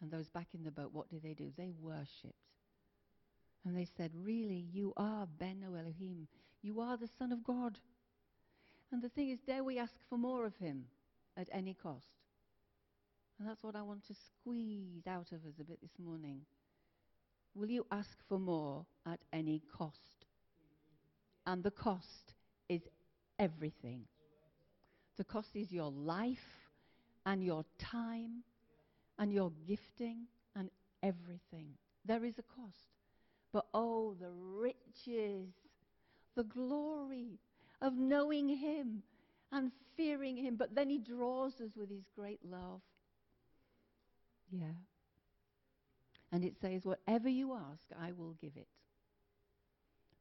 And 0.00 0.10
those 0.10 0.28
back 0.28 0.48
in 0.54 0.64
the 0.64 0.70
boat, 0.70 0.90
what 0.92 1.10
did 1.10 1.22
they 1.22 1.34
do? 1.34 1.50
They 1.56 1.72
worshipped. 1.80 2.34
And 3.64 3.76
they 3.76 3.86
said, 3.96 4.10
Really, 4.14 4.66
you 4.72 4.92
are 4.96 5.26
Ben 5.38 5.62
Elohim. 5.64 6.26
You 6.62 6.80
are 6.80 6.96
the 6.96 7.08
Son 7.18 7.32
of 7.32 7.44
God. 7.44 7.78
And 8.92 9.02
the 9.02 9.08
thing 9.08 9.30
is, 9.30 9.38
dare 9.40 9.62
we 9.62 9.78
ask 9.78 9.94
for 10.08 10.18
more 10.18 10.46
of 10.46 10.56
him 10.56 10.84
at 11.36 11.48
any 11.52 11.74
cost? 11.74 12.06
And 13.38 13.48
that's 13.48 13.62
what 13.62 13.76
I 13.76 13.82
want 13.82 14.06
to 14.08 14.14
squeeze 14.14 15.06
out 15.06 15.32
of 15.32 15.44
us 15.46 15.54
a 15.60 15.64
bit 15.64 15.80
this 15.80 15.98
morning. 15.98 16.40
Will 17.54 17.70
you 17.70 17.86
ask 17.90 18.18
for 18.28 18.38
more 18.38 18.84
at 19.06 19.20
any 19.32 19.62
cost? 19.76 20.26
And 21.46 21.62
the 21.62 21.70
cost 21.70 22.34
is 22.68 22.82
everything. 23.38 24.02
The 25.16 25.24
cost 25.24 25.54
is 25.54 25.72
your 25.72 25.90
life 25.90 26.68
and 27.26 27.42
your 27.42 27.64
time 27.78 28.42
and 29.20 29.32
your 29.32 29.52
gifting 29.68 30.22
and 30.56 30.70
everything. 31.02 31.68
There 32.04 32.24
is 32.24 32.38
a 32.38 32.42
cost. 32.42 32.96
But 33.52 33.66
oh, 33.74 34.14
the 34.18 34.30
riches, 34.30 35.50
the 36.34 36.44
glory 36.44 37.38
of 37.82 37.92
knowing 37.94 38.48
Him 38.48 39.02
and 39.52 39.70
fearing 39.96 40.36
Him. 40.36 40.56
But 40.56 40.74
then 40.74 40.88
He 40.88 40.98
draws 40.98 41.60
us 41.60 41.76
with 41.76 41.90
His 41.90 42.04
great 42.16 42.40
love. 42.44 42.80
Yeah. 44.50 44.72
And 46.32 46.44
it 46.44 46.54
says, 46.60 46.84
Whatever 46.84 47.28
you 47.28 47.54
ask, 47.54 47.84
I 48.00 48.12
will 48.12 48.36
give 48.40 48.56
it. 48.56 48.68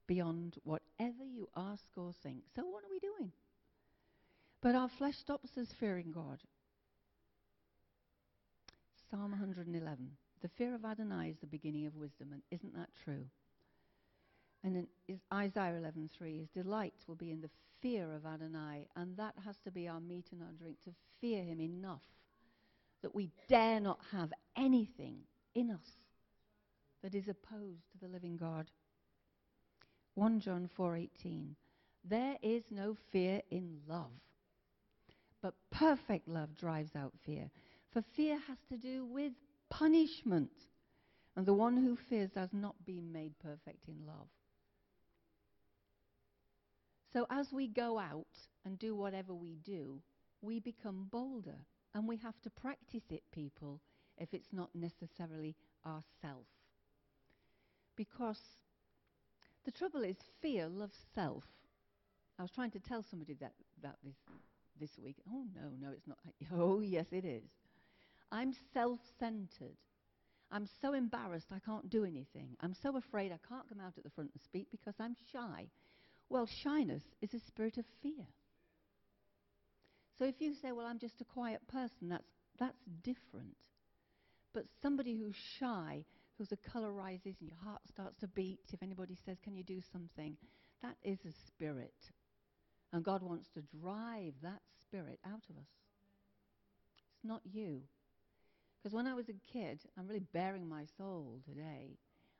Beyond 0.07 0.57
whatever 0.63 1.23
you 1.23 1.47
ask 1.55 1.85
or 1.95 2.11
think. 2.21 2.41
So, 2.55 2.63
what 2.65 2.83
are 2.83 2.91
we 2.91 2.99
doing? 2.99 3.31
But 4.61 4.75
our 4.75 4.89
flesh 4.89 5.17
stops 5.17 5.57
us 5.57 5.71
fearing 5.79 6.11
God. 6.11 6.39
Psalm 9.09 9.31
111. 9.31 10.11
The 10.41 10.49
fear 10.49 10.75
of 10.75 10.85
Adonai 10.85 11.29
is 11.29 11.37
the 11.39 11.47
beginning 11.47 11.87
of 11.87 11.95
wisdom, 11.95 12.29
and 12.31 12.43
isn't 12.51 12.75
that 12.75 12.89
true? 13.03 13.25
And 14.63 14.87
in 15.07 15.19
Isaiah 15.33 15.79
11:3, 15.79 16.37
his 16.37 16.49
delight 16.49 16.93
will 17.07 17.15
be 17.15 17.31
in 17.31 17.41
the 17.41 17.49
fear 17.81 18.13
of 18.13 18.25
Adonai, 18.25 18.87
and 18.95 19.17
that 19.17 19.33
has 19.39 19.57
to 19.59 19.71
be 19.71 19.87
our 19.87 19.99
meat 19.99 20.27
and 20.31 20.43
our 20.43 20.51
drink 20.51 20.79
to 20.83 20.93
fear 21.19 21.43
him 21.43 21.59
enough 21.59 22.03
that 23.01 23.15
we 23.15 23.31
dare 23.47 23.79
not 23.79 23.99
have 24.11 24.31
anything 24.55 25.23
in 25.55 25.71
us 25.71 25.97
that 27.01 27.15
is 27.15 27.27
opposed 27.27 27.89
to 27.91 27.97
the 27.97 28.07
living 28.07 28.37
God. 28.37 28.69
1 30.13 30.39
John 30.39 30.67
4:18 30.67 31.55
There 32.03 32.37
is 32.43 32.69
no 32.69 32.93
fear 33.11 33.41
in 33.49 33.81
love 33.87 34.11
but 35.41 35.55
perfect 35.71 36.27
love 36.27 36.55
drives 36.57 36.95
out 36.95 37.13
fear 37.25 37.49
for 37.93 38.03
fear 38.15 38.37
has 38.47 38.57
to 38.69 38.77
do 38.77 39.05
with 39.05 39.33
punishment 39.69 40.51
and 41.35 41.45
the 41.45 41.53
one 41.53 41.77
who 41.77 41.97
fears 42.09 42.31
has 42.35 42.49
not 42.51 42.75
been 42.85 43.11
made 43.11 43.33
perfect 43.39 43.87
in 43.87 44.05
love 44.05 44.27
so 47.13 47.25
as 47.29 47.51
we 47.51 47.67
go 47.67 47.97
out 47.97 48.27
and 48.65 48.77
do 48.79 48.95
whatever 48.95 49.33
we 49.33 49.57
do 49.65 50.01
we 50.41 50.59
become 50.59 51.07
bolder 51.11 51.57
and 51.93 52.07
we 52.07 52.17
have 52.17 52.39
to 52.41 52.49
practice 52.49 53.03
it, 53.09 53.23
people, 53.31 53.81
if 54.17 54.33
it's 54.33 54.51
not 54.51 54.69
necessarily 54.73 55.55
ourself. 55.85 56.45
Because 57.95 58.39
the 59.65 59.71
trouble 59.71 60.03
is, 60.03 60.15
fear 60.41 60.67
loves 60.67 60.97
self. 61.15 61.43
I 62.37 62.43
was 62.43 62.51
trying 62.51 62.71
to 62.71 62.79
tell 62.79 63.03
somebody 63.09 63.33
that, 63.41 63.53
that 63.81 63.97
this, 64.03 64.15
this 64.79 64.91
week. 65.03 65.17
Oh, 65.29 65.43
no, 65.55 65.71
no, 65.79 65.91
it's 65.91 66.07
not. 66.07 66.17
Oh, 66.53 66.79
yes, 66.79 67.07
it 67.11 67.25
is. 67.25 67.43
I'm 68.31 68.53
self 68.73 68.99
centered. 69.19 69.77
I'm 70.51 70.67
so 70.81 70.93
embarrassed 70.93 71.47
I 71.51 71.59
can't 71.59 71.89
do 71.89 72.05
anything. 72.05 72.55
I'm 72.61 72.73
so 72.81 72.97
afraid 72.97 73.31
I 73.31 73.39
can't 73.47 73.69
come 73.69 73.79
out 73.79 73.93
at 73.97 74.03
the 74.03 74.09
front 74.09 74.31
and 74.33 74.41
speak 74.41 74.67
because 74.71 74.95
I'm 74.99 75.15
shy. 75.31 75.67
Well, 76.29 76.47
shyness 76.63 77.03
is 77.21 77.33
a 77.33 77.39
spirit 77.47 77.77
of 77.77 77.85
fear. 78.01 78.25
So 80.17 80.25
if 80.25 80.35
you 80.39 80.53
say, 80.61 80.71
well, 80.71 80.85
I'm 80.85 80.99
just 80.99 81.21
a 81.21 81.25
quiet 81.25 81.61
person, 81.67 82.09
that's, 82.09 82.27
that's 82.59 82.77
different. 83.03 83.55
But 84.53 84.65
somebody 84.81 85.15
who's 85.15 85.35
shy, 85.59 86.03
whose 86.37 86.49
the 86.49 86.57
color 86.57 86.91
rises 86.91 87.35
and 87.39 87.49
your 87.49 87.59
heart 87.63 87.81
starts 87.87 88.17
to 88.19 88.27
beat, 88.27 88.59
if 88.73 88.83
anybody 88.83 89.17
says, 89.25 89.37
can 89.43 89.55
you 89.55 89.63
do 89.63 89.81
something, 89.93 90.35
that 90.81 90.95
is 91.03 91.19
a 91.25 91.33
spirit. 91.47 91.93
And 92.91 93.03
God 93.03 93.21
wants 93.21 93.47
to 93.53 93.61
drive 93.79 94.33
that 94.41 94.61
spirit 94.81 95.19
out 95.25 95.43
of 95.49 95.57
us. 95.57 95.69
It's 97.13 97.23
not 97.23 97.41
you. 97.51 97.81
Because 98.81 98.95
when 98.95 99.07
I 99.07 99.13
was 99.13 99.27
a 99.29 99.33
kid, 99.51 99.79
I'm 99.97 100.07
really 100.07 100.23
baring 100.33 100.67
my 100.67 100.85
soul 100.97 101.39
today, 101.45 101.97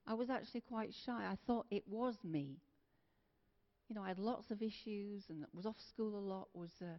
I 0.08 0.13
was 0.13 0.30
actually 0.30 0.62
quite 0.62 0.93
shy. 1.06 1.23
I 1.30 1.38
thought 1.45 1.65
it 1.69 1.84
was 1.88 2.15
me. 2.23 2.58
You 3.89 3.95
know, 3.95 4.04
I 4.04 4.08
had 4.08 4.19
lots 4.19 4.52
of 4.52 4.62
issues 4.62 5.23
and 5.30 5.45
was 5.54 5.65
off 5.65 5.80
school 5.82 6.17
a 6.17 6.19
lot, 6.19 6.47
was 6.54 6.71
uh, 6.82 6.97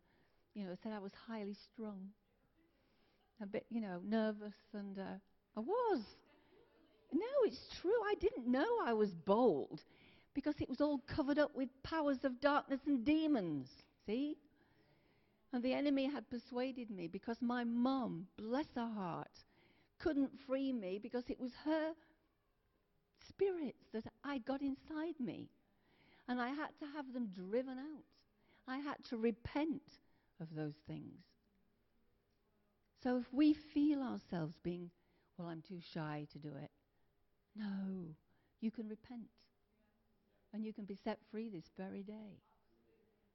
you 0.55 0.64
know, 0.64 0.74
said 0.83 0.92
I 0.92 0.98
was 0.98 1.12
highly 1.26 1.55
strung, 1.55 2.09
a 3.40 3.46
bit, 3.46 3.64
you 3.70 3.81
know, 3.81 4.00
nervous, 4.05 4.55
and 4.74 4.98
uh, 4.98 5.18
I 5.57 5.61
was. 5.61 6.00
No, 7.12 7.26
it's 7.44 7.68
true. 7.81 7.98
I 8.07 8.14
didn't 8.20 8.46
know 8.46 8.66
I 8.85 8.92
was 8.92 9.14
bold 9.14 9.83
because 10.35 10.55
it 10.61 10.68
was 10.68 10.81
all 10.81 11.00
covered 11.07 11.38
up 11.38 11.57
with 11.57 11.68
powers 11.83 12.24
of 12.24 12.40
darkness 12.40 12.81
and 12.87 13.05
demons. 13.05 13.68
See? 14.07 14.37
And 15.52 15.62
the 15.62 15.74
enemy 15.74 16.06
had 16.06 16.30
persuaded 16.30 16.90
me 16.90 17.08
because 17.08 17.42
my 17.42 17.64
mum, 17.64 18.28
bless 18.36 18.66
her 18.76 18.86
heart, 18.86 19.44
couldn't 19.98 20.38
free 20.46 20.72
me 20.72 20.98
because 21.02 21.28
it 21.28 21.40
was 21.40 21.52
her 21.64 21.92
spirits 23.28 23.84
that 23.92 24.04
I 24.24 24.38
got 24.38 24.62
inside 24.62 25.18
me. 25.18 25.48
And 26.28 26.40
I 26.40 26.50
had 26.50 26.70
to 26.78 26.86
have 26.94 27.12
them 27.12 27.30
driven 27.34 27.78
out. 27.78 28.04
I 28.68 28.78
had 28.78 29.04
to 29.08 29.16
repent 29.16 29.82
of 30.40 30.54
those 30.54 30.76
things. 30.86 31.24
So 33.02 33.16
if 33.16 33.32
we 33.32 33.54
feel 33.54 34.02
ourselves 34.02 34.56
being, 34.62 34.90
well, 35.36 35.48
I'm 35.48 35.62
too 35.62 35.80
shy 35.92 36.26
to 36.32 36.38
do 36.38 36.50
it, 36.62 36.70
no, 37.56 38.14
you 38.60 38.70
can 38.70 38.88
repent. 38.88 39.28
And 40.52 40.64
you 40.64 40.72
can 40.72 40.84
be 40.84 40.98
set 41.02 41.18
free 41.30 41.48
this 41.48 41.70
very 41.76 42.02
day. 42.02 42.42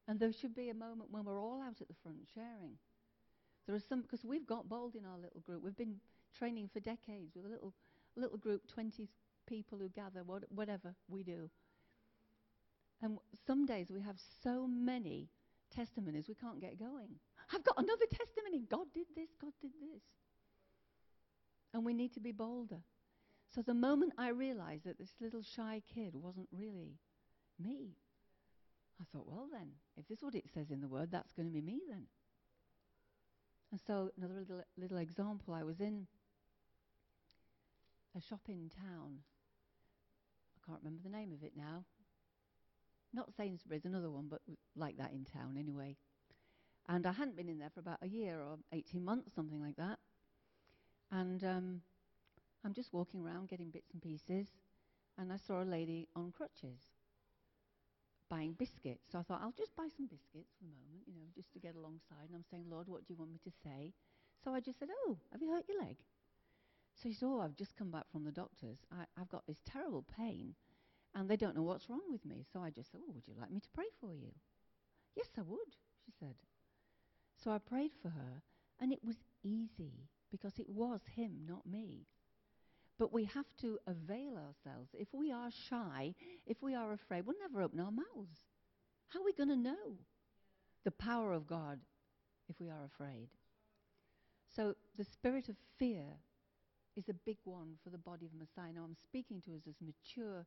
And 0.07 0.19
there 0.19 0.31
should 0.31 0.55
be 0.55 0.69
a 0.69 0.73
moment 0.73 1.11
when 1.11 1.25
we're 1.25 1.41
all 1.41 1.61
out 1.61 1.81
at 1.81 1.87
the 1.87 1.95
front 2.03 2.17
sharing. 2.33 2.77
There 3.65 3.75
are 3.75 3.79
some, 3.79 4.01
because 4.01 4.23
we've 4.23 4.45
got 4.45 4.69
bold 4.69 4.95
in 4.95 5.05
our 5.05 5.17
little 5.17 5.41
group. 5.41 5.63
We've 5.63 5.75
been 5.75 5.95
training 6.37 6.69
for 6.71 6.79
decades 6.79 7.35
with 7.35 7.45
a 7.45 7.49
little, 7.49 7.73
little 8.15 8.37
group, 8.37 8.67
20 8.67 9.07
people 9.47 9.79
who 9.79 9.89
gather, 9.89 10.23
what, 10.23 10.43
whatever 10.49 10.93
we 11.07 11.23
do. 11.23 11.49
And 13.01 13.17
some 13.45 13.65
days 13.65 13.87
we 13.89 14.01
have 14.01 14.17
so 14.43 14.67
many 14.67 15.29
testimonies, 15.75 16.27
we 16.27 16.35
can't 16.35 16.61
get 16.61 16.79
going. 16.79 17.09
I've 17.53 17.63
got 17.63 17.77
another 17.77 18.05
testimony. 18.11 18.61
God 18.69 18.87
did 18.93 19.07
this, 19.15 19.29
God 19.41 19.51
did 19.61 19.71
this. 19.81 20.01
And 21.73 21.83
we 21.83 21.93
need 21.93 22.13
to 22.13 22.19
be 22.19 22.31
bolder. 22.31 22.81
So 23.53 23.61
the 23.61 23.73
moment 23.73 24.13
I 24.17 24.29
realized 24.29 24.85
that 24.85 24.97
this 24.97 25.13
little 25.19 25.41
shy 25.41 25.81
kid 25.93 26.15
wasn't 26.15 26.47
really 26.51 26.97
me, 27.59 27.95
I 28.99 29.05
thought, 29.11 29.27
well, 29.27 29.47
then, 29.51 29.71
if 29.97 30.07
this 30.07 30.19
is 30.19 30.23
what 30.23 30.35
it 30.35 30.45
says 30.53 30.71
in 30.71 30.81
the 30.81 30.87
Word, 30.87 31.09
that's 31.11 31.33
going 31.33 31.47
to 31.47 31.53
be 31.53 31.61
me 31.61 31.81
then. 31.89 32.07
And 33.71 33.81
so, 33.85 34.11
another 34.17 34.35
little, 34.39 34.63
little 34.77 34.97
example 34.97 35.53
I 35.53 35.63
was 35.63 35.81
in 35.81 36.07
a 38.17 38.21
shop 38.21 38.41
in 38.47 38.69
town. 38.69 39.19
I 40.55 40.65
can't 40.65 40.79
remember 40.81 41.01
the 41.03 41.15
name 41.15 41.33
of 41.33 41.43
it 41.43 41.53
now 41.57 41.83
not 43.15 43.33
Sainsbury's, 43.33 43.85
another 43.85 44.11
one, 44.11 44.27
but 44.29 44.41
like 44.75 44.97
that 44.97 45.13
in 45.13 45.23
town 45.23 45.55
anyway. 45.57 45.95
And 46.87 47.07
I 47.07 47.13
hadn't 47.13 47.37
been 47.37 47.49
in 47.49 47.57
there 47.57 47.71
for 47.73 47.79
about 47.79 47.99
a 48.01 48.07
year 48.07 48.39
or 48.39 48.57
18 48.73 49.03
months, 49.03 49.33
something 49.33 49.61
like 49.61 49.77
that. 49.77 49.97
And 51.11 51.43
um, 51.43 51.81
I'm 52.63 52.73
just 52.73 52.93
walking 52.93 53.25
around 53.25 53.47
getting 53.47 53.69
bits 53.69 53.91
and 53.93 54.01
pieces. 54.01 54.47
and 55.17 55.31
I 55.31 55.37
saw 55.37 55.63
a 55.63 55.65
lady 55.65 56.07
on 56.15 56.33
crutches 56.35 56.81
buying 58.35 58.53
biscuits. 58.59 59.07
So 59.11 59.19
I 59.19 59.23
thought, 59.23 59.39
I'll 59.41 59.55
just 59.55 59.75
buy 59.75 59.87
some 59.95 60.07
biscuits 60.07 60.51
for 60.59 60.65
the 60.67 60.75
moment, 60.75 61.07
you 61.07 61.15
know, 61.15 61.23
just 61.33 61.53
to 61.53 61.59
get 61.59 61.75
alongside. 61.75 62.27
And 62.27 62.35
I'm 62.35 62.43
saying, 62.51 62.65
Lord, 62.69 62.87
what 62.89 63.07
do 63.07 63.13
you 63.13 63.17
want 63.17 63.31
me 63.31 63.39
to 63.45 63.51
say? 63.63 63.93
So 64.43 64.53
I 64.53 64.59
just 64.59 64.77
said, 64.79 64.89
Oh, 65.07 65.17
have 65.31 65.41
you 65.41 65.51
hurt 65.51 65.63
your 65.69 65.79
leg? 65.79 65.95
So 66.95 67.07
he 67.07 67.15
said, 67.15 67.27
Oh, 67.31 67.39
I've 67.39 67.55
just 67.55 67.77
come 67.77 67.91
back 67.91 68.11
from 68.11 68.25
the 68.25 68.35
doctor's. 68.35 68.79
I, 68.91 69.05
I've 69.19 69.29
got 69.29 69.47
this 69.47 69.61
terrible 69.63 70.03
pain, 70.17 70.55
and 71.13 71.29
they 71.29 71.37
don't 71.37 71.55
know 71.55 71.63
what's 71.63 71.89
wrong 71.89 72.03
with 72.11 72.25
me. 72.25 72.45
So 72.51 72.59
I 72.59 72.71
just 72.71 72.91
said, 72.91 72.99
Oh, 73.07 73.13
would 73.13 73.27
you 73.27 73.35
like 73.39 73.51
me 73.51 73.61
to 73.61 73.69
pray 73.73 73.87
for 74.01 74.13
you? 74.13 74.31
Yes, 75.15 75.27
I 75.37 75.41
would, 75.41 75.71
she 76.05 76.11
said. 76.19 76.35
So 77.41 77.51
I 77.51 77.57
prayed 77.57 77.91
for 78.01 78.09
her, 78.09 78.43
and 78.81 78.91
it 78.91 78.99
was 79.03 79.15
easy 79.43 80.09
because 80.29 80.59
it 80.59 80.67
was 80.67 80.99
him, 81.15 81.45
not 81.47 81.65
me. 81.65 82.07
But 82.97 83.11
we 83.11 83.25
have 83.25 83.45
to 83.61 83.77
avail 83.87 84.37
ourselves. 84.37 84.89
If 84.93 85.09
we 85.13 85.31
are 85.31 85.49
shy, 85.69 86.13
if 86.47 86.61
we 86.61 86.75
are 86.75 86.93
afraid, 86.93 87.25
we'll 87.25 87.35
never 87.39 87.61
open 87.61 87.79
our 87.79 87.91
mouths. 87.91 88.39
How 89.09 89.19
are 89.21 89.25
we 89.25 89.33
going 89.33 89.49
to 89.49 89.55
know 89.55 89.97
the 90.83 90.91
power 90.91 91.33
of 91.33 91.47
God 91.47 91.79
if 92.47 92.59
we 92.59 92.69
are 92.69 92.85
afraid? 92.85 93.27
So 94.55 94.75
the 94.97 95.03
spirit 95.03 95.49
of 95.49 95.55
fear 95.77 96.05
is 96.95 97.09
a 97.09 97.13
big 97.13 97.37
one 97.43 97.73
for 97.83 97.89
the 97.89 97.97
body 97.97 98.25
of 98.25 98.33
Messiah. 98.33 98.71
Now 98.73 98.83
I'm 98.83 98.95
speaking 98.95 99.41
to 99.41 99.55
us 99.55 99.63
as 99.67 99.75
mature, 99.81 100.45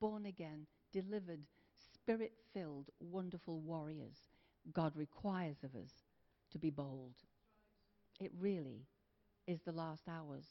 born 0.00 0.26
again, 0.26 0.66
delivered, 0.92 1.40
spirit 1.92 2.32
filled, 2.54 2.90
wonderful 3.00 3.58
warriors. 3.60 4.16
God 4.72 4.92
requires 4.94 5.56
of 5.64 5.74
us 5.74 5.90
to 6.52 6.58
be 6.58 6.70
bold. 6.70 7.14
It 8.20 8.30
really 8.38 8.86
is 9.46 9.60
the 9.62 9.72
last 9.72 10.08
hours 10.08 10.44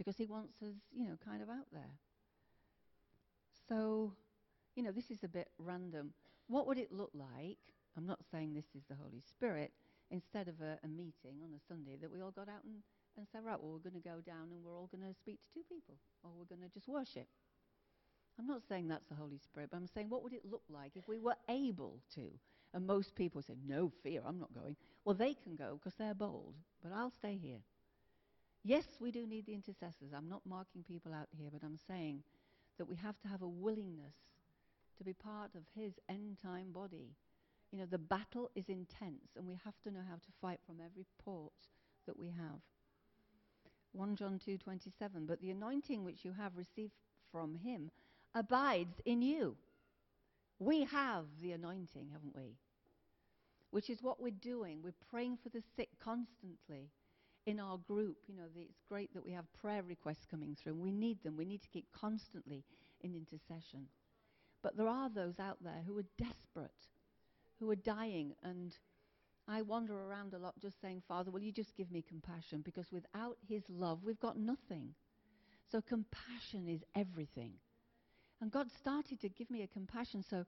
because 0.00 0.16
he 0.16 0.24
wants 0.24 0.54
us, 0.62 0.80
you 0.96 1.04
know, 1.04 1.18
kind 1.22 1.42
of 1.42 1.50
out 1.50 1.68
there. 1.72 1.92
So, 3.68 4.14
you 4.74 4.82
know, 4.82 4.92
this 4.92 5.10
is 5.10 5.24
a 5.24 5.28
bit 5.28 5.48
random. 5.58 6.14
What 6.48 6.66
would 6.66 6.78
it 6.78 6.90
look 6.90 7.10
like? 7.12 7.58
I'm 7.98 8.06
not 8.06 8.20
saying 8.32 8.54
this 8.54 8.64
is 8.74 8.82
the 8.88 8.94
Holy 8.94 9.20
Spirit. 9.20 9.72
Instead 10.10 10.48
of 10.48 10.54
a, 10.62 10.78
a 10.82 10.88
meeting 10.88 11.44
on 11.44 11.52
a 11.54 11.60
Sunday, 11.68 11.96
that 12.00 12.10
we 12.10 12.22
all 12.22 12.30
got 12.30 12.48
out 12.48 12.64
and, 12.64 12.76
and 13.18 13.26
said, 13.30 13.44
right, 13.44 13.60
well, 13.60 13.72
we're 13.72 13.90
going 13.90 14.02
to 14.02 14.08
go 14.08 14.22
down 14.24 14.48
and 14.50 14.64
we're 14.64 14.74
all 14.74 14.88
going 14.90 15.06
to 15.06 15.14
speak 15.14 15.38
to 15.42 15.52
two 15.52 15.64
people, 15.68 15.96
or 16.24 16.30
we're 16.34 16.48
going 16.48 16.66
to 16.66 16.72
just 16.72 16.88
worship. 16.88 17.28
I'm 18.38 18.46
not 18.46 18.62
saying 18.66 18.88
that's 18.88 19.06
the 19.06 19.14
Holy 19.14 19.38
Spirit, 19.38 19.68
but 19.70 19.76
I'm 19.76 19.86
saying 19.86 20.08
what 20.08 20.22
would 20.22 20.32
it 20.32 20.46
look 20.50 20.62
like 20.70 20.92
if 20.94 21.06
we 21.06 21.18
were 21.18 21.36
able 21.50 22.00
to? 22.14 22.30
And 22.72 22.86
most 22.86 23.14
people 23.14 23.42
say, 23.42 23.54
no 23.68 23.92
fear, 24.02 24.22
I'm 24.26 24.38
not 24.38 24.54
going. 24.54 24.76
Well, 25.04 25.14
they 25.14 25.34
can 25.34 25.56
go 25.56 25.78
because 25.78 25.94
they're 25.98 26.14
bold, 26.14 26.54
but 26.82 26.90
I'll 26.90 27.12
stay 27.12 27.36
here. 27.36 27.60
Yes, 28.62 28.84
we 29.00 29.10
do 29.10 29.26
need 29.26 29.46
the 29.46 29.54
intercessors. 29.54 30.12
I'm 30.14 30.28
not 30.28 30.42
marking 30.46 30.82
people 30.82 31.12
out 31.14 31.28
here, 31.30 31.48
but 31.52 31.64
I'm 31.64 31.78
saying 31.88 32.22
that 32.78 32.86
we 32.86 32.96
have 32.96 33.18
to 33.20 33.28
have 33.28 33.42
a 33.42 33.48
willingness 33.48 34.14
to 34.98 35.04
be 35.04 35.14
part 35.14 35.54
of 35.54 35.62
his 35.74 35.94
end 36.08 36.38
time 36.42 36.72
body. 36.72 37.14
You 37.72 37.78
know, 37.78 37.86
the 37.86 37.98
battle 37.98 38.50
is 38.54 38.68
intense, 38.68 39.36
and 39.36 39.46
we 39.46 39.58
have 39.64 39.80
to 39.84 39.90
know 39.90 40.02
how 40.06 40.16
to 40.16 40.32
fight 40.40 40.60
from 40.66 40.76
every 40.84 41.06
port 41.24 41.52
that 42.06 42.18
we 42.18 42.28
have. 42.28 42.60
1 43.92 44.16
John 44.16 44.38
2:27 44.38 45.26
But 45.26 45.40
the 45.40 45.50
anointing 45.50 46.04
which 46.04 46.24
you 46.24 46.32
have 46.32 46.56
received 46.56 46.92
from 47.32 47.54
him 47.54 47.90
abides 48.34 49.00
in 49.04 49.22
you. 49.22 49.56
We 50.58 50.84
have 50.84 51.26
the 51.40 51.52
anointing, 51.52 52.10
haven't 52.12 52.36
we? 52.36 52.56
Which 53.70 53.88
is 53.88 54.02
what 54.02 54.20
we're 54.20 54.30
doing. 54.30 54.82
We're 54.82 54.92
praying 55.10 55.38
for 55.38 55.48
the 55.48 55.62
sick 55.76 55.88
constantly 55.98 56.90
in 57.46 57.60
our 57.60 57.78
group. 57.78 58.16
You 58.26 58.36
know, 58.36 58.48
the, 58.54 58.62
it's 58.62 58.82
great 58.88 59.12
that 59.14 59.24
we 59.24 59.32
have 59.32 59.44
prayer 59.60 59.82
requests 59.82 60.26
coming 60.30 60.56
through, 60.56 60.72
and 60.72 60.82
we 60.82 60.90
need 60.90 61.22
them. 61.22 61.36
We 61.36 61.44
need 61.44 61.62
to 61.62 61.68
keep 61.68 61.86
constantly 61.92 62.64
in 63.00 63.14
intercession. 63.14 63.86
But 64.62 64.76
there 64.76 64.88
are 64.88 65.08
those 65.08 65.38
out 65.38 65.58
there 65.62 65.82
who 65.86 65.98
are 65.98 66.04
desperate, 66.18 66.70
who 67.58 67.70
are 67.70 67.76
dying, 67.76 68.34
and 68.42 68.76
I 69.48 69.62
wander 69.62 69.94
around 69.94 70.34
a 70.34 70.38
lot 70.38 70.54
just 70.60 70.80
saying, 70.80 71.02
Father, 71.08 71.30
will 71.30 71.42
you 71.42 71.52
just 71.52 71.76
give 71.76 71.90
me 71.90 72.04
compassion? 72.06 72.60
Because 72.62 72.92
without 72.92 73.38
His 73.48 73.62
love, 73.68 74.00
we've 74.04 74.20
got 74.20 74.38
nothing. 74.38 74.94
So 75.70 75.80
compassion 75.80 76.68
is 76.68 76.82
everything. 76.94 77.52
And 78.40 78.50
God 78.50 78.68
started 78.80 79.20
to 79.20 79.28
give 79.28 79.50
me 79.50 79.62
a 79.62 79.66
compassion. 79.66 80.24
So 80.28 80.44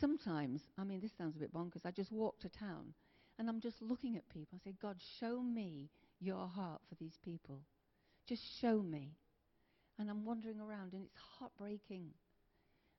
sometimes, 0.00 0.62
I 0.78 0.84
mean, 0.84 1.00
this 1.00 1.12
sounds 1.16 1.36
a 1.36 1.40
bit 1.40 1.52
bonkers, 1.52 1.84
I 1.84 1.90
just 1.90 2.12
walk 2.12 2.38
to 2.40 2.48
town 2.48 2.94
and 3.38 3.48
I'm 3.48 3.60
just 3.60 3.82
looking 3.82 4.16
at 4.16 4.28
people. 4.28 4.58
I 4.60 4.70
say, 4.70 4.74
God, 4.80 4.96
show 5.20 5.40
me 5.40 5.90
your 6.24 6.48
heart 6.48 6.80
for 6.88 6.94
these 6.96 7.18
people. 7.24 7.60
Just 8.28 8.42
show 8.60 8.80
me. 8.80 9.12
And 9.98 10.10
I'm 10.10 10.24
wandering 10.24 10.60
around, 10.60 10.92
and 10.92 11.04
it's 11.04 11.16
heartbreaking. 11.38 12.10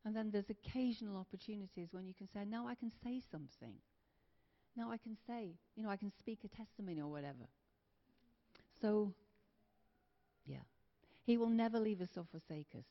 And 0.05 0.15
then 0.15 0.29
there's 0.31 0.49
occasional 0.49 1.17
opportunities 1.17 1.89
when 1.91 2.05
you 2.05 2.13
can 2.13 2.27
say, 2.33 2.45
now 2.45 2.67
I 2.67 2.75
can 2.75 2.91
say 3.03 3.21
something. 3.31 3.73
Now 4.77 4.91
I 4.91 4.97
can 4.97 5.17
say, 5.27 5.55
you 5.75 5.83
know, 5.83 5.89
I 5.89 5.97
can 5.97 6.11
speak 6.19 6.39
a 6.43 6.47
testimony 6.47 7.01
or 7.01 7.09
whatever. 7.09 7.47
So, 8.81 9.13
yeah. 10.45 10.63
He 11.23 11.37
will 11.37 11.49
never 11.49 11.79
leave 11.79 12.01
us 12.01 12.09
or 12.15 12.25
forsake 12.29 12.69
us. 12.77 12.85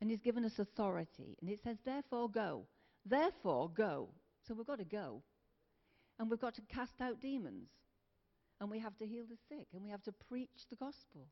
And 0.00 0.10
He's 0.10 0.20
given 0.20 0.44
us 0.44 0.58
authority. 0.58 1.36
And 1.40 1.48
it 1.48 1.60
says, 1.62 1.76
therefore 1.84 2.28
go. 2.28 2.66
Therefore 3.06 3.70
go. 3.70 4.08
So 4.46 4.54
we've 4.54 4.66
got 4.66 4.78
to 4.78 4.84
go. 4.84 5.22
And 6.18 6.28
we've 6.28 6.40
got 6.40 6.54
to 6.56 6.62
cast 6.62 7.00
out 7.00 7.20
demons 7.20 7.68
and 8.64 8.70
we 8.70 8.78
have 8.78 8.96
to 8.96 9.06
heal 9.06 9.24
the 9.28 9.36
sick, 9.50 9.66
and 9.74 9.82
we 9.82 9.90
have 9.90 10.02
to 10.04 10.12
preach 10.12 10.66
the 10.70 10.76
gospel. 10.76 11.28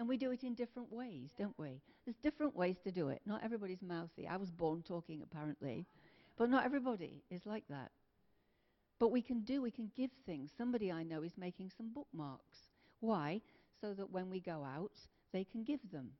And 0.00 0.08
we 0.08 0.16
do 0.16 0.32
it 0.32 0.42
in 0.42 0.54
different 0.54 0.92
ways, 0.92 1.30
don't 1.38 1.56
we? 1.56 1.80
There's 2.04 2.16
different 2.16 2.56
ways 2.56 2.76
to 2.82 2.90
do 2.90 3.08
it. 3.08 3.22
Not 3.24 3.44
everybody's 3.44 3.82
mouthy. 3.82 4.26
I 4.26 4.36
was 4.36 4.50
born 4.50 4.82
talking, 4.82 5.22
apparently, 5.22 5.86
but 6.36 6.50
not 6.50 6.64
everybody 6.64 7.22
is 7.30 7.46
like 7.46 7.62
that. 7.70 7.92
But 8.98 9.12
we 9.12 9.22
can 9.22 9.42
do, 9.42 9.62
we 9.62 9.70
can 9.70 9.92
give 9.96 10.10
things. 10.26 10.50
Somebody 10.58 10.90
I 10.90 11.04
know 11.04 11.22
is 11.22 11.38
making 11.38 11.70
some 11.76 11.90
bookmarks. 11.94 12.58
Why? 12.98 13.42
So 13.80 13.94
that 13.94 14.10
when 14.10 14.28
we 14.28 14.40
go 14.40 14.64
out, 14.64 14.98
they 15.32 15.44
can 15.44 15.62
give 15.62 15.88
them. 15.92 16.10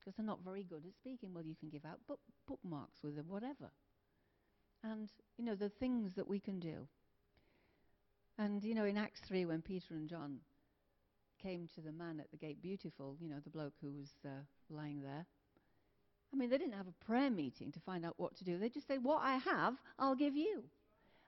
Because 0.00 0.16
they're 0.16 0.24
not 0.24 0.42
very 0.42 0.62
good 0.62 0.86
at 0.86 0.94
speaking. 0.94 1.34
Well, 1.34 1.44
you 1.44 1.54
can 1.54 1.68
give 1.68 1.84
out 1.84 1.98
book, 2.08 2.20
bookmarks 2.48 3.02
with 3.02 3.16
them, 3.16 3.26
whatever. 3.28 3.70
And, 4.82 5.10
you 5.36 5.44
know, 5.44 5.54
the 5.54 5.68
things 5.68 6.14
that 6.14 6.26
we 6.26 6.40
can 6.40 6.60
do. 6.60 6.88
And, 8.38 8.64
you 8.64 8.74
know, 8.74 8.84
in 8.84 8.96
Acts 8.96 9.20
3, 9.26 9.44
when 9.46 9.62
Peter 9.62 9.94
and 9.94 10.08
John 10.08 10.38
came 11.40 11.68
to 11.74 11.80
the 11.80 11.92
man 11.92 12.18
at 12.20 12.30
the 12.30 12.36
gate, 12.36 12.60
beautiful, 12.60 13.16
you 13.20 13.28
know, 13.28 13.38
the 13.42 13.50
bloke 13.50 13.74
who 13.80 13.92
was 13.92 14.10
uh, 14.24 14.28
lying 14.70 15.02
there, 15.02 15.26
I 16.32 16.36
mean, 16.36 16.50
they 16.50 16.58
didn't 16.58 16.74
have 16.74 16.88
a 16.88 17.04
prayer 17.04 17.30
meeting 17.30 17.70
to 17.70 17.80
find 17.80 18.04
out 18.04 18.14
what 18.16 18.36
to 18.38 18.44
do. 18.44 18.58
They 18.58 18.68
just 18.68 18.88
said, 18.88 19.04
What 19.04 19.22
I 19.22 19.36
have, 19.36 19.74
I'll 20.00 20.16
give 20.16 20.34
you. 20.34 20.64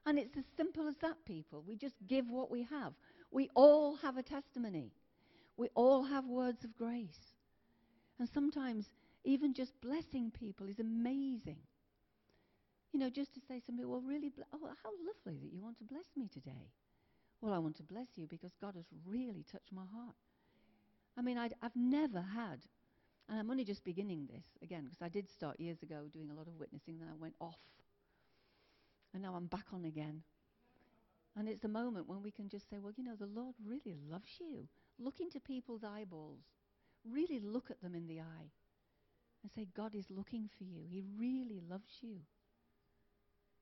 And 0.05 0.19
it's 0.19 0.37
as 0.37 0.45
simple 0.57 0.89
as 0.89 0.97
that, 1.01 1.17
people. 1.25 1.63
We 1.67 1.77
just 1.77 1.95
give 2.09 2.29
what 2.29 2.51
we 2.51 2.65
have. 2.65 2.93
We 3.31 3.49
all 3.55 3.97
have 3.97 4.17
a 4.17 4.23
testimony, 4.23 4.91
we 5.57 5.69
all 5.75 6.03
have 6.03 6.27
words 6.27 6.65
of 6.65 6.77
grace. 6.77 7.35
And 8.19 8.29
sometimes, 8.33 8.87
even 9.25 9.53
just 9.53 9.79
blessing 9.81 10.33
people 10.33 10.67
is 10.69 10.81
amazing. 10.81 11.59
You 12.93 13.01
know, 13.01 13.11
just 13.11 13.35
to 13.35 13.41
say 13.47 13.61
something, 13.65 13.87
well, 13.87 14.01
really, 14.01 14.33
oh, 14.55 14.71
how 14.83 14.91
lovely 15.07 15.39
that 15.39 15.53
you 15.53 15.61
want 15.61 15.77
to 15.79 15.85
bless 15.85 16.07
me 16.17 16.29
today. 16.33 16.73
Well, 17.41 17.53
I 17.53 17.59
want 17.59 17.77
to 17.77 17.83
bless 17.83 18.09
you 18.17 18.27
because 18.27 18.53
God 18.61 18.75
has 18.75 18.87
really 19.07 19.45
touched 19.51 19.73
my 19.73 19.85
heart. 19.95 20.17
I 21.17 21.23
mean, 21.23 21.39
i 21.39 21.51
have 21.63 21.77
never 21.77 22.21
had, 22.21 22.61
and 23.29 23.39
I'm 23.39 23.51
only 23.51 23.65
just 23.65 23.85
beginning 23.85 24.29
this 24.33 24.45
again 24.63 24.85
because 24.85 25.03
I 25.03 25.09
did 25.09 25.31
start 25.31 25.61
years 25.61 25.83
ago 25.83 26.05
doing 26.13 26.31
a 26.31 26.35
lot 26.35 26.47
of 26.47 26.59
witnessing, 26.59 26.99
then 26.99 27.09
I 27.09 27.17
went 27.21 27.35
off. 27.41 27.59
And 29.15 29.23
now 29.23 29.35
I'm 29.35 29.47
back 29.47 29.67
on 29.73 29.85
again. 29.85 30.23
And 31.37 31.49
it's 31.49 31.65
a 31.65 31.69
moment 31.69 32.09
when 32.09 32.23
we 32.23 32.31
can 32.31 32.49
just 32.49 32.69
say, 32.71 32.79
well, 32.79 32.93
you 32.97 33.05
know, 33.05 33.17
the 33.17 33.27
Lord 33.27 33.55
really 33.65 33.95
loves 34.11 34.41
you. 34.41 34.69
Look 34.99 35.21
into 35.21 35.39
people's 35.39 35.85
eyeballs. 35.85 36.41
Really 37.11 37.41
look 37.41 37.71
at 37.71 37.81
them 37.83 37.95
in 37.95 38.07
the 38.07 38.21
eye 38.21 38.51
and 39.43 39.53
say, 39.55 39.69
God 39.77 39.95
is 39.95 40.07
looking 40.11 40.49
for 40.59 40.65
you. 40.65 40.83
He 40.91 41.03
really 41.19 41.61
loves 41.69 41.99
you. 42.01 42.17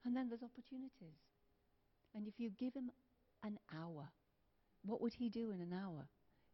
And 0.05 0.17
then 0.17 0.29
there's 0.29 0.43
opportunities. 0.43 1.19
And 2.15 2.29
if 2.29 2.35
you 2.39 2.51
give 2.51 2.75
him 2.75 2.91
an 3.45 3.59
hour. 3.73 4.09
What 4.85 5.01
would 5.01 5.15
he 5.15 5.29
do 5.29 5.51
in 5.53 5.61
an 5.61 5.73
hour 5.73 6.09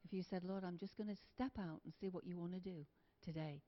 if 0.04 0.12
you 0.12 0.22
said, 0.22 0.44
Lord, 0.44 0.64
I'm 0.64 0.78
just 0.78 0.96
going 0.96 1.08
to 1.08 1.16
step 1.34 1.52
out 1.58 1.80
and 1.84 1.92
see 2.00 2.08
what 2.08 2.26
you 2.26 2.36
want 2.36 2.52
to 2.52 2.60
do 2.60 2.86
today? 3.24 3.62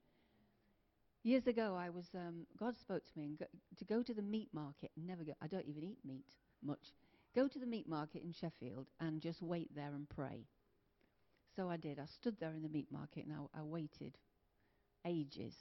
Years 1.24 1.46
ago, 1.46 1.76
I 1.78 1.88
was 1.88 2.06
um, 2.14 2.46
God 2.58 2.76
spoke 2.76 3.04
to 3.04 3.18
me 3.18 3.24
and 3.26 3.38
go, 3.38 3.46
to 3.78 3.85
go 3.85 4.02
to 4.02 4.12
the 4.12 4.22
meat 4.22 4.48
market. 4.52 4.90
Never 4.96 5.22
go. 5.22 5.32
I 5.40 5.46
don't 5.46 5.66
even 5.66 5.85
eat 5.85 5.98
meat 6.04 6.26
much. 6.64 6.92
Go 7.35 7.46
to 7.46 7.58
the 7.58 7.66
meat 7.66 7.88
market 7.88 8.22
in 8.24 8.32
Sheffield 8.32 8.88
and 9.00 9.20
just 9.20 9.40
wait 9.40 9.74
there 9.74 9.94
and 9.94 10.08
pray. 10.08 10.46
So 11.54 11.68
I 11.70 11.76
did. 11.76 11.98
I 11.98 12.06
stood 12.06 12.38
there 12.40 12.54
in 12.54 12.62
the 12.62 12.68
meat 12.68 12.88
market 12.90 13.24
and 13.24 13.35
I, 13.35 13.61
I 13.61 13.62
waited 13.62 14.18
ages, 15.04 15.54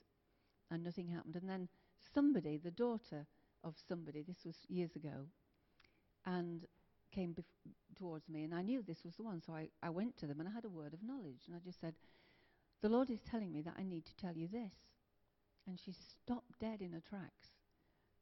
and 0.70 0.84
nothing 0.84 1.08
happened. 1.08 1.36
And 1.36 1.50
then 1.50 1.68
somebody, 2.14 2.58
the 2.58 2.72
daughter 2.72 3.26
of 3.64 3.76
somebody, 3.88 4.22
this 4.22 4.46
was 4.46 4.56
years 4.68 4.96
ago, 4.96 5.28
and 6.26 6.66
came 7.12 7.34
bef- 7.34 7.72
towards 7.98 8.28
me, 8.30 8.44
and 8.44 8.54
I 8.54 8.62
knew 8.62 8.82
this 8.82 9.04
was 9.04 9.16
the 9.16 9.24
one, 9.24 9.42
so 9.46 9.54
I, 9.54 9.70
I 9.84 9.90
went 9.90 10.18
to 10.18 10.28
them 10.28 10.40
and 10.40 10.50
I 10.50 10.52
had 10.52 10.66
a 10.66 10.70
word 10.70 10.94
of 10.94 11.04
knowledge. 11.04 11.44
And 11.48 11.56
I 11.56 11.60
just 11.64 11.80
said, 11.80 11.94
The 12.82 12.90
Lord 12.90 13.10
is 13.10 13.20
telling 13.30 13.52
me 13.52 13.62
that 13.62 13.76
I 13.78 13.84
need 13.84 14.06
to 14.06 14.16
tell 14.16 14.36
you 14.36 14.48
this. 14.48 14.74
And 15.68 15.80
she 15.80 15.94
stopped 15.94 16.60
dead 16.60 16.82
in 16.82 16.94
her 16.94 17.02
tracks. 17.08 17.50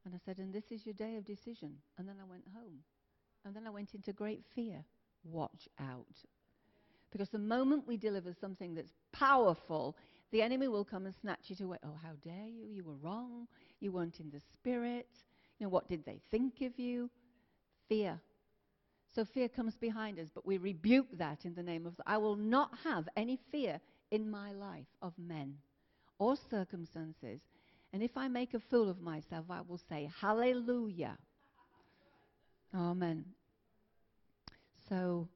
And 0.05 0.13
I 0.13 0.19
said, 0.25 0.39
And 0.39 0.53
this 0.53 0.71
is 0.71 0.85
your 0.85 0.93
day 0.93 1.15
of 1.15 1.25
decision. 1.25 1.75
And 1.97 2.07
then 2.07 2.15
I 2.21 2.29
went 2.29 2.45
home. 2.53 2.79
And 3.45 3.55
then 3.55 3.65
I 3.65 3.69
went 3.69 3.93
into 3.93 4.11
great 4.11 4.43
fear. 4.53 4.83
Watch 5.23 5.67
out. 5.79 6.05
Because 7.11 7.29
the 7.29 7.39
moment 7.39 7.87
we 7.87 7.97
deliver 7.97 8.33
something 8.33 8.75
that's 8.75 8.93
powerful, 9.11 9.95
the 10.31 10.41
enemy 10.41 10.67
will 10.67 10.85
come 10.85 11.05
and 11.05 11.15
snatch 11.21 11.49
it 11.49 11.61
away. 11.61 11.77
Oh, 11.83 11.97
how 12.03 12.13
dare 12.23 12.47
you? 12.47 12.67
You 12.67 12.83
were 12.83 12.95
wrong. 13.01 13.47
You 13.79 13.91
weren't 13.91 14.19
in 14.19 14.29
the 14.29 14.41
spirit. 14.53 15.09
You 15.57 15.65
know, 15.65 15.69
what 15.69 15.89
did 15.89 16.05
they 16.05 16.21
think 16.29 16.61
of 16.61 16.77
you? 16.77 17.09
Fear. 17.87 18.19
So 19.19 19.25
fear 19.25 19.49
comes 19.49 19.75
behind 19.75 20.17
us, 20.17 20.29
but 20.33 20.45
we 20.45 20.57
rebuke 20.57 21.07
that 21.17 21.43
in 21.43 21.53
the 21.53 21.61
name 21.61 21.85
of. 21.85 21.93
I 22.07 22.15
will 22.15 22.37
not 22.37 22.71
have 22.85 23.09
any 23.17 23.37
fear 23.51 23.81
in 24.11 24.31
my 24.31 24.53
life 24.53 24.87
of 25.01 25.11
men 25.17 25.55
or 26.19 26.37
circumstances. 26.49 27.41
And 27.91 28.01
if 28.01 28.15
I 28.15 28.29
make 28.29 28.53
a 28.53 28.61
fool 28.61 28.89
of 28.89 29.01
myself, 29.01 29.47
I 29.49 29.59
will 29.59 29.81
say, 29.89 30.09
Hallelujah. 30.21 31.17
Amen. 32.73 33.25
So 34.87 35.27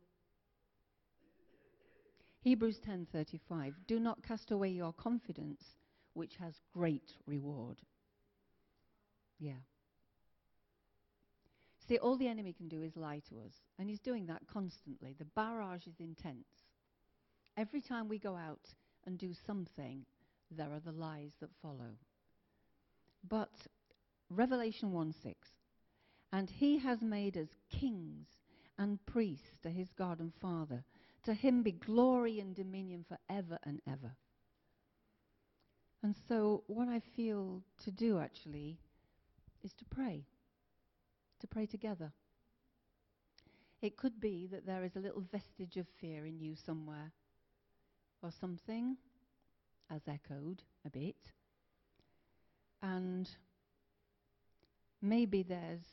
Hebrews 2.39 2.79
10:35 2.87 3.73
Do 3.85 3.99
not 3.99 4.23
cast 4.23 4.51
away 4.51 4.69
your 4.69 4.93
confidence 4.93 5.61
which 6.13 6.37
has 6.37 6.53
great 6.73 7.11
reward. 7.25 7.81
Yeah. 9.39 9.59
See, 11.93 11.99
all 11.99 12.17
the 12.17 12.27
enemy 12.27 12.53
can 12.53 12.69
do 12.69 12.81
is 12.81 12.97
lie 12.97 13.21
to 13.29 13.35
us, 13.45 13.53
and 13.77 13.87
he's 13.87 13.99
doing 13.99 14.25
that 14.25 14.47
constantly. 14.51 15.13
The 15.15 15.25
barrage 15.25 15.85
is 15.85 15.99
intense. 15.99 16.47
Every 17.55 17.81
time 17.81 18.09
we 18.09 18.17
go 18.17 18.35
out 18.35 18.73
and 19.05 19.15
do 19.15 19.31
something, 19.45 20.03
there 20.49 20.73
are 20.73 20.79
the 20.79 20.91
lies 20.91 21.33
that 21.39 21.51
follow. 21.61 21.91
But 23.29 23.51
Revelation 24.31 24.91
1 24.91 25.13
6, 25.21 25.49
and 26.31 26.49
he 26.49 26.79
has 26.79 27.03
made 27.03 27.37
us 27.37 27.49
kings 27.69 28.25
and 28.79 28.97
priests 29.05 29.59
to 29.61 29.69
his 29.69 29.91
God 29.95 30.19
and 30.19 30.33
Father. 30.41 30.83
To 31.25 31.33
him 31.35 31.61
be 31.61 31.73
glory 31.73 32.39
and 32.39 32.55
dominion 32.55 33.05
forever 33.07 33.59
and 33.65 33.79
ever. 33.87 34.15
And 36.01 36.15
so, 36.27 36.63
what 36.65 36.87
I 36.87 37.01
feel 37.15 37.61
to 37.83 37.91
do 37.91 38.17
actually 38.17 38.79
is 39.63 39.73
to 39.73 39.85
pray, 39.85 40.25
to 41.43 41.47
pray 41.47 41.65
together. 41.65 42.13
It 43.81 43.97
could 43.97 44.21
be 44.21 44.47
that 44.47 44.65
there 44.65 44.85
is 44.85 44.95
a 44.95 44.99
little 44.99 45.25
vestige 45.29 45.75
of 45.75 45.85
fear 45.99 46.25
in 46.25 46.39
you 46.39 46.55
somewhere, 46.55 47.11
or 48.21 48.31
something 48.31 48.95
has 49.89 50.01
echoed 50.07 50.63
a 50.85 50.89
bit. 50.89 51.17
And 52.81 53.29
maybe 55.01 55.43
there's 55.43 55.83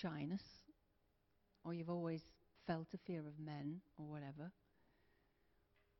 shyness, 0.00 0.42
or 1.62 1.74
you've 1.74 1.90
always 1.90 2.22
felt 2.66 2.86
a 2.94 2.98
fear 3.06 3.20
of 3.20 3.38
men 3.38 3.82
or 3.98 4.06
whatever. 4.06 4.52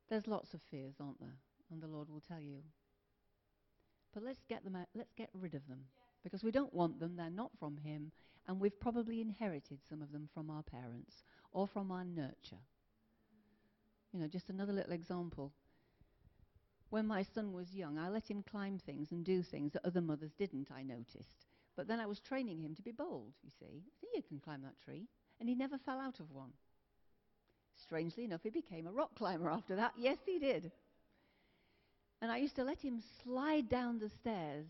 There's 0.09 0.25
lots 0.25 0.55
of 0.55 0.61
fears, 0.71 0.95
aren't 0.99 1.19
there? 1.19 1.37
And 1.71 1.79
the 1.79 1.87
Lord 1.87 2.09
will 2.09 2.23
tell 2.27 2.41
you. 2.41 2.63
But 4.15 4.23
let's 4.23 4.41
get 4.49 4.63
them 4.63 4.75
out, 4.75 4.87
let's 4.95 5.13
get 5.13 5.29
rid 5.39 5.53
of 5.53 5.67
them. 5.67 5.81
Because 6.23 6.43
we 6.43 6.51
don't 6.51 6.73
want 6.73 6.99
them, 6.99 7.15
they're 7.15 7.29
not 7.29 7.51
from 7.59 7.77
Him, 7.77 8.11
and 8.47 8.59
we've 8.59 8.79
probably 8.79 9.21
inherited 9.21 9.79
some 9.87 10.01
of 10.01 10.11
them 10.11 10.29
from 10.33 10.49
our 10.49 10.63
parents 10.63 11.23
or 11.51 11.67
from 11.67 11.91
our 11.91 12.03
nurture. 12.03 12.61
You 14.13 14.19
know, 14.19 14.27
just 14.27 14.49
another 14.49 14.73
little 14.73 14.93
example. 14.93 15.53
When 16.89 17.07
my 17.07 17.23
son 17.23 17.53
was 17.53 17.73
young, 17.73 17.97
I 17.97 18.09
let 18.09 18.29
him 18.29 18.43
climb 18.43 18.77
things 18.77 19.11
and 19.11 19.23
do 19.23 19.41
things 19.41 19.71
that 19.71 19.85
other 19.85 20.01
mothers 20.01 20.33
didn't, 20.33 20.69
I 20.69 20.83
noticed. 20.83 21.45
But 21.77 21.87
then 21.87 22.01
I 22.01 22.05
was 22.05 22.19
training 22.19 22.59
him 22.59 22.75
to 22.75 22.81
be 22.81 22.91
bold, 22.91 23.31
you 23.43 23.49
see. 23.49 23.83
See, 24.01 24.07
you 24.13 24.21
can 24.21 24.39
climb 24.39 24.61
that 24.63 24.79
tree 24.83 25.07
and 25.39 25.47
he 25.47 25.55
never 25.55 25.77
fell 25.77 25.99
out 25.99 26.19
of 26.19 26.31
one. 26.31 26.51
Strangely 27.81 28.25
enough, 28.25 28.43
he 28.43 28.49
became 28.49 28.87
a 28.87 28.91
rock 28.91 29.15
climber 29.15 29.49
after 29.49 29.77
that. 29.77 29.93
Yes, 29.97 30.17
he 30.25 30.37
did. 30.37 30.71
And 32.21 32.29
I 32.29 32.37
used 32.37 32.57
to 32.57 32.65
let 32.65 32.81
him 32.81 33.01
slide 33.23 33.69
down 33.69 33.99
the 33.99 34.09
stairs 34.09 34.67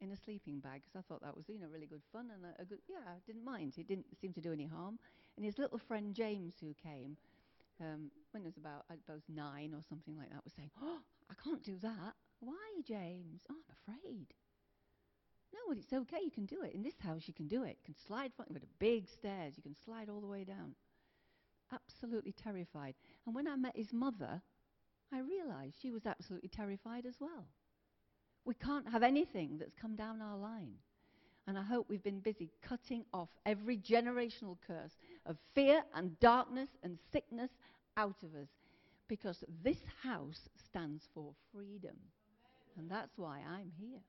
in 0.00 0.12
a 0.12 0.16
sleeping 0.16 0.60
bag 0.60 0.82
because 0.84 0.96
I 0.96 1.02
thought 1.06 1.22
that 1.22 1.36
was, 1.36 1.48
you 1.48 1.58
know, 1.58 1.66
really 1.72 1.86
good 1.86 2.02
fun 2.12 2.30
and 2.34 2.44
a, 2.44 2.62
a 2.62 2.64
good, 2.64 2.78
yeah, 2.88 3.04
I 3.06 3.18
didn't 3.26 3.44
mind. 3.44 3.72
He 3.76 3.82
didn't 3.82 4.06
seem 4.20 4.32
to 4.34 4.40
do 4.40 4.52
any 4.52 4.66
harm. 4.66 4.98
And 5.36 5.44
his 5.44 5.58
little 5.58 5.78
friend 5.78 6.14
James, 6.14 6.54
who 6.60 6.74
came 6.74 7.16
um, 7.80 8.10
when 8.32 8.42
he 8.42 8.46
was 8.46 8.56
about, 8.56 8.84
I 8.90 8.96
suppose, 8.96 9.22
nine 9.28 9.72
or 9.74 9.82
something 9.88 10.16
like 10.16 10.30
that, 10.30 10.44
was 10.44 10.52
saying, 10.54 10.70
"Oh, 10.82 10.98
I 11.30 11.34
can't 11.42 11.62
do 11.62 11.78
that. 11.82 12.14
Why, 12.40 12.80
James? 12.84 13.42
Oh, 13.50 13.54
I'm 13.54 13.94
afraid." 13.94 14.34
No, 15.52 15.72
it's 15.72 15.92
okay. 15.92 16.18
You 16.22 16.30
can 16.30 16.46
do 16.46 16.62
it. 16.62 16.74
In 16.74 16.82
this 16.82 16.98
house, 17.00 17.26
you 17.26 17.34
can 17.34 17.48
do 17.48 17.62
it. 17.62 17.78
You 17.80 17.84
can 17.86 17.94
slide 17.94 18.32
front 18.34 18.52
with 18.52 18.62
a 18.62 18.74
big 18.78 19.08
stairs. 19.08 19.54
You 19.56 19.62
can 19.62 19.74
slide 19.74 20.08
all 20.08 20.20
the 20.20 20.26
way 20.26 20.44
down. 20.44 20.74
Absolutely 21.72 22.32
terrified. 22.32 22.94
And 23.26 23.34
when 23.34 23.48
I 23.48 23.56
met 23.56 23.76
his 23.76 23.92
mother, 23.92 24.42
I 25.12 25.20
realized 25.20 25.76
she 25.80 25.90
was 25.90 26.06
absolutely 26.06 26.48
terrified 26.48 27.06
as 27.06 27.20
well. 27.20 27.46
We 28.48 28.54
can't 28.54 28.88
have 28.88 29.02
anything 29.02 29.58
that's 29.58 29.74
come 29.78 29.94
down 29.94 30.22
our 30.22 30.38
line. 30.38 30.72
And 31.46 31.58
I 31.58 31.62
hope 31.62 31.84
we've 31.90 32.02
been 32.02 32.20
busy 32.20 32.48
cutting 32.62 33.04
off 33.12 33.28
every 33.44 33.76
generational 33.76 34.56
curse 34.66 34.92
of 35.26 35.36
fear 35.54 35.82
and 35.94 36.18
darkness 36.18 36.70
and 36.82 36.96
sickness 37.12 37.50
out 37.98 38.16
of 38.22 38.34
us. 38.34 38.48
Because 39.06 39.44
this 39.62 39.76
house 40.02 40.48
stands 40.66 41.02
for 41.12 41.34
freedom. 41.52 41.94
And 42.78 42.90
that's 42.90 43.18
why 43.18 43.40
I'm 43.46 43.70
here. 43.78 44.00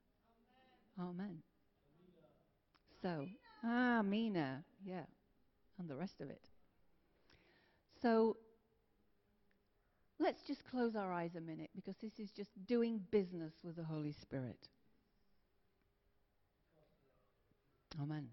Amen. 0.97 1.39
So, 3.01 3.25
ah, 3.65 4.01
Mina, 4.05 4.63
yeah, 4.85 5.03
and 5.79 5.89
the 5.89 5.97
rest 5.97 6.21
of 6.21 6.29
it. 6.29 6.45
So, 8.01 8.37
let's 10.19 10.41
just 10.47 10.63
close 10.69 10.95
our 10.95 11.11
eyes 11.13 11.31
a 11.35 11.41
minute 11.41 11.69
because 11.75 11.95
this 12.01 12.11
is 12.19 12.29
just 12.31 12.49
doing 12.67 13.01
business 13.11 13.53
with 13.63 13.75
the 13.75 13.83
Holy 13.83 14.13
Spirit. 14.21 14.67
Amen. 18.01 18.27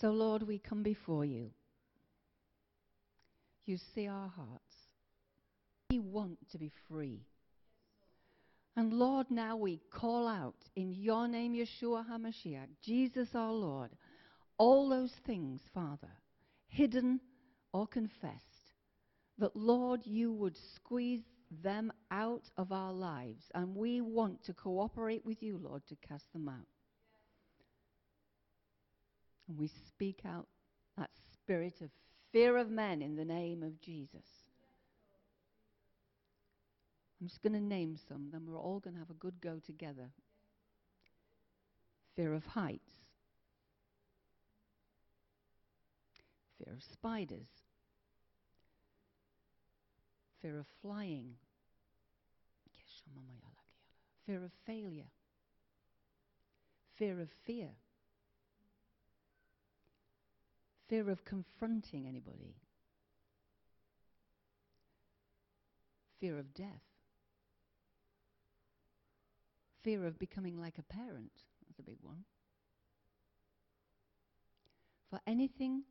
So, 0.00 0.10
Lord, 0.10 0.42
we 0.42 0.58
come 0.58 0.82
before 0.82 1.24
you. 1.24 1.50
You 3.64 3.78
see 3.94 4.06
our 4.06 4.28
hearts. 4.28 4.74
We 5.90 5.98
want 5.98 6.38
to 6.52 6.58
be 6.58 6.70
free. 6.88 7.22
And 8.76 8.92
Lord, 8.92 9.30
now 9.30 9.56
we 9.56 9.80
call 9.90 10.26
out 10.26 10.56
in 10.74 10.92
your 10.92 11.28
name, 11.28 11.54
Yeshua 11.54 12.04
HaMashiach, 12.06 12.66
Jesus 12.82 13.28
our 13.34 13.52
Lord, 13.52 13.90
all 14.58 14.88
those 14.88 15.12
things, 15.26 15.60
Father, 15.72 16.10
hidden 16.66 17.20
or 17.74 17.88
confessed, 17.88 18.72
that 19.36 19.56
Lord, 19.56 20.06
you 20.06 20.32
would 20.32 20.56
squeeze 20.76 21.24
them 21.62 21.92
out 22.10 22.44
of 22.56 22.70
our 22.70 22.92
lives. 22.92 23.50
And 23.52 23.74
we 23.74 24.00
want 24.00 24.44
to 24.44 24.54
cooperate 24.54 25.26
with 25.26 25.42
you, 25.42 25.58
Lord, 25.60 25.82
to 25.88 25.96
cast 26.08 26.32
them 26.32 26.48
out. 26.48 26.68
And 29.48 29.58
we 29.58 29.68
speak 29.88 30.20
out 30.24 30.46
that 30.96 31.10
spirit 31.34 31.74
of 31.82 31.90
fear 32.32 32.56
of 32.56 32.70
men 32.70 33.02
in 33.02 33.16
the 33.16 33.24
name 33.24 33.64
of 33.64 33.80
Jesus. 33.80 34.24
I'm 37.20 37.26
just 37.26 37.42
going 37.42 37.54
to 37.54 37.60
name 37.60 37.96
some, 38.08 38.28
then 38.30 38.42
we're 38.46 38.58
all 38.58 38.78
going 38.78 38.94
to 38.94 39.00
have 39.00 39.10
a 39.10 39.14
good 39.14 39.40
go 39.40 39.58
together. 39.66 40.10
Fear 42.14 42.34
of 42.34 42.46
heights, 42.46 42.92
fear 46.58 46.72
of 46.72 46.82
spiders, 46.92 47.48
fear 50.44 50.58
of 50.58 50.66
flying, 50.82 51.34
fear 54.26 54.44
of 54.44 54.52
failure, 54.66 55.10
fear 56.94 57.20
of 57.20 57.30
fear, 57.46 57.70
fear 60.88 61.08
of 61.08 61.24
confronting 61.24 62.06
anybody, 62.06 62.56
fear 66.20 66.38
of 66.38 66.52
death 66.52 66.82
fear 69.84 70.06
of 70.06 70.18
becoming 70.18 70.58
like 70.58 70.78
a 70.78 70.82
parent. 70.82 71.44
That's 71.66 71.78
a 71.78 71.82
big 71.82 71.98
one. 72.00 72.24
For 75.10 75.20
anything 75.26 75.82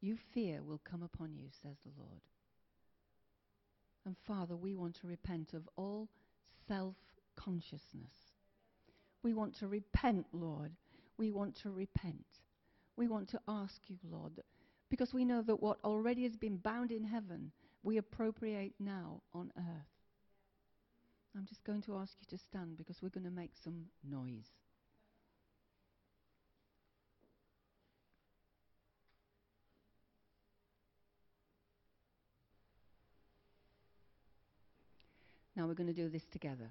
you 0.00 0.16
fear 0.16 0.62
will 0.62 0.80
come 0.84 1.02
upon 1.02 1.34
you, 1.34 1.48
says 1.62 1.76
the 1.84 2.00
Lord. 2.00 2.20
And 4.06 4.16
Father, 4.26 4.56
we 4.56 4.74
want 4.74 4.94
to 5.00 5.06
repent 5.06 5.54
of 5.54 5.68
all 5.76 6.08
self 6.68 6.96
consciousness. 7.36 8.12
We 9.22 9.34
want 9.34 9.54
to 9.58 9.66
repent, 9.68 10.26
Lord. 10.32 10.72
We 11.16 11.30
want 11.30 11.54
to 11.62 11.70
repent. 11.70 12.26
We 12.96 13.08
want 13.08 13.28
to 13.30 13.40
ask 13.48 13.80
you, 13.88 13.96
Lord, 14.10 14.32
Because 14.90 15.14
we 15.14 15.24
know 15.24 15.42
that 15.42 15.62
what 15.62 15.78
already 15.84 16.24
has 16.24 16.36
been 16.36 16.58
bound 16.58 16.92
in 16.92 17.04
heaven, 17.04 17.50
we 17.82 17.96
appropriate 17.96 18.74
now 18.78 19.22
on 19.32 19.52
earth. 19.56 19.94
I'm 21.36 21.46
just 21.46 21.64
going 21.64 21.82
to 21.82 21.96
ask 21.96 22.14
you 22.20 22.26
to 22.36 22.38
stand 22.38 22.76
because 22.76 23.02
we're 23.02 23.08
going 23.08 23.24
to 23.24 23.30
make 23.30 23.56
some 23.56 23.86
noise. 24.08 24.50
Now 35.56 35.66
we're 35.66 35.74
going 35.74 35.86
to 35.86 35.92
do 35.92 36.08
this 36.08 36.24
together. 36.32 36.70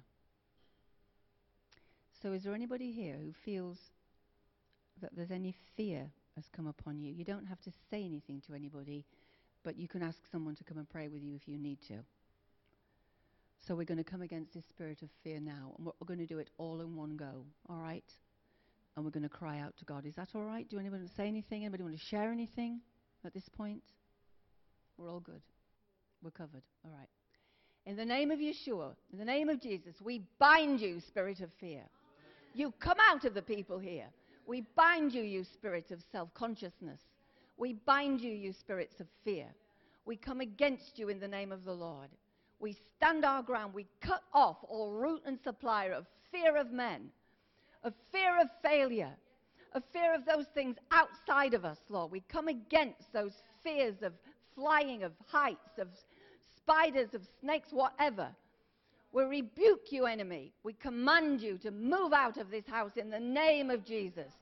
So, 2.22 2.32
is 2.32 2.42
there 2.42 2.54
anybody 2.54 2.90
here 2.90 3.16
who 3.22 3.32
feels 3.44 3.78
that 5.02 5.14
there's 5.14 5.30
any 5.30 5.54
fear 5.76 6.10
has 6.36 6.44
come 6.54 6.66
upon 6.66 6.98
you? 6.98 7.12
You 7.12 7.24
don't 7.24 7.46
have 7.46 7.60
to 7.62 7.70
say 7.90 8.02
anything 8.04 8.42
to 8.46 8.54
anybody, 8.54 9.04
but 9.62 9.76
you 9.76 9.88
can 9.88 10.02
ask 10.02 10.18
someone 10.32 10.54
to 10.56 10.64
come 10.64 10.78
and 10.78 10.88
pray 10.88 11.08
with 11.08 11.22
you 11.22 11.34
if 11.34 11.46
you 11.46 11.58
need 11.58 11.78
to. 11.88 11.96
So, 13.66 13.74
we're 13.74 13.84
going 13.84 13.98
to 13.98 14.04
come 14.04 14.22
against 14.22 14.54
this 14.54 14.64
spirit 14.70 15.02
of 15.02 15.08
fear 15.22 15.40
now, 15.40 15.74
and 15.76 15.86
we're, 15.86 16.06
going 16.06 16.20
to 16.20 16.26
do 16.26 16.38
it 16.38 16.50
all 16.58 16.80
in 16.80 16.96
one 16.96 17.16
go, 17.16 17.44
all 17.68 17.76
right? 17.76 18.04
And 18.96 19.04
we're 19.04 19.10
going 19.10 19.22
to 19.24 19.28
cry 19.28 19.60
out 19.60 19.76
to 19.78 19.84
God. 19.84 20.06
Is 20.06 20.14
that 20.14 20.28
all 20.34 20.44
right? 20.44 20.68
Do 20.68 20.78
anyone 20.78 21.00
want 21.00 21.10
to 21.10 21.16
say 21.16 21.26
anything? 21.26 21.64
Anybody 21.64 21.82
want 21.82 21.98
to 21.98 22.04
share 22.04 22.30
anything 22.30 22.80
at 23.24 23.34
this 23.34 23.48
point? 23.56 23.82
We're 24.96 25.10
all 25.10 25.20
good. 25.20 25.42
We're 26.22 26.30
covered. 26.30 26.62
All 26.84 26.92
right. 26.96 27.08
In 27.86 27.96
the 27.96 28.04
name 28.04 28.30
of 28.30 28.38
Yeshua, 28.38 28.94
in 29.12 29.18
the 29.18 29.24
name 29.24 29.48
of 29.50 29.60
Jesus, 29.60 29.94
we 30.02 30.22
bind 30.38 30.80
you, 30.80 31.00
spirit 31.00 31.40
of 31.40 31.50
fear. 31.60 31.82
You 32.54 32.72
come 32.80 32.96
out 33.10 33.24
of 33.24 33.34
the 33.34 33.42
people 33.42 33.78
here. 33.78 34.06
We 34.46 34.62
bind 34.74 35.12
you, 35.12 35.22
you 35.22 35.44
spirit 35.44 35.90
of 35.90 36.00
self 36.10 36.32
consciousness. 36.34 37.00
We 37.58 37.74
bind 37.74 38.20
you, 38.20 38.30
you 38.30 38.52
spirits 38.52 39.00
of 39.00 39.06
fear. 39.22 39.46
We 40.06 40.16
come 40.16 40.40
against 40.40 40.98
you 40.98 41.08
in 41.08 41.20
the 41.20 41.28
name 41.28 41.52
of 41.52 41.64
the 41.64 41.72
Lord. 41.72 42.08
We 42.58 42.76
stand 42.96 43.24
our 43.24 43.42
ground. 43.42 43.74
We 43.74 43.86
cut 44.00 44.22
off 44.32 44.56
all 44.68 44.90
root 44.92 45.22
and 45.26 45.38
supplier 45.44 45.92
of 45.92 46.06
fear 46.30 46.56
of 46.56 46.72
men, 46.72 47.10
of 47.82 47.92
fear 48.12 48.40
of 48.40 48.48
failure, 48.62 49.12
of 49.72 49.82
fear 49.92 50.14
of 50.14 50.24
those 50.24 50.46
things 50.54 50.76
outside 50.90 51.52
of 51.52 51.64
us, 51.64 51.78
Lord. 51.88 52.10
We 52.10 52.22
come 52.28 52.48
against 52.48 53.12
those 53.12 53.42
fears 53.62 53.96
of 54.02 54.12
flying, 54.54 55.02
of 55.02 55.12
heights, 55.26 55.78
of 55.78 55.88
spiders, 56.64 57.14
of 57.14 57.22
snakes, 57.40 57.68
whatever. 57.70 58.28
We 59.12 59.22
rebuke 59.24 59.90
you, 59.92 60.06
enemy. 60.06 60.52
We 60.64 60.72
command 60.72 61.40
you 61.40 61.58
to 61.58 61.70
move 61.70 62.12
out 62.12 62.36
of 62.38 62.50
this 62.50 62.66
house 62.66 62.92
in 62.96 63.10
the 63.10 63.20
name 63.20 63.70
of 63.70 63.84
Jesus. 63.84 64.32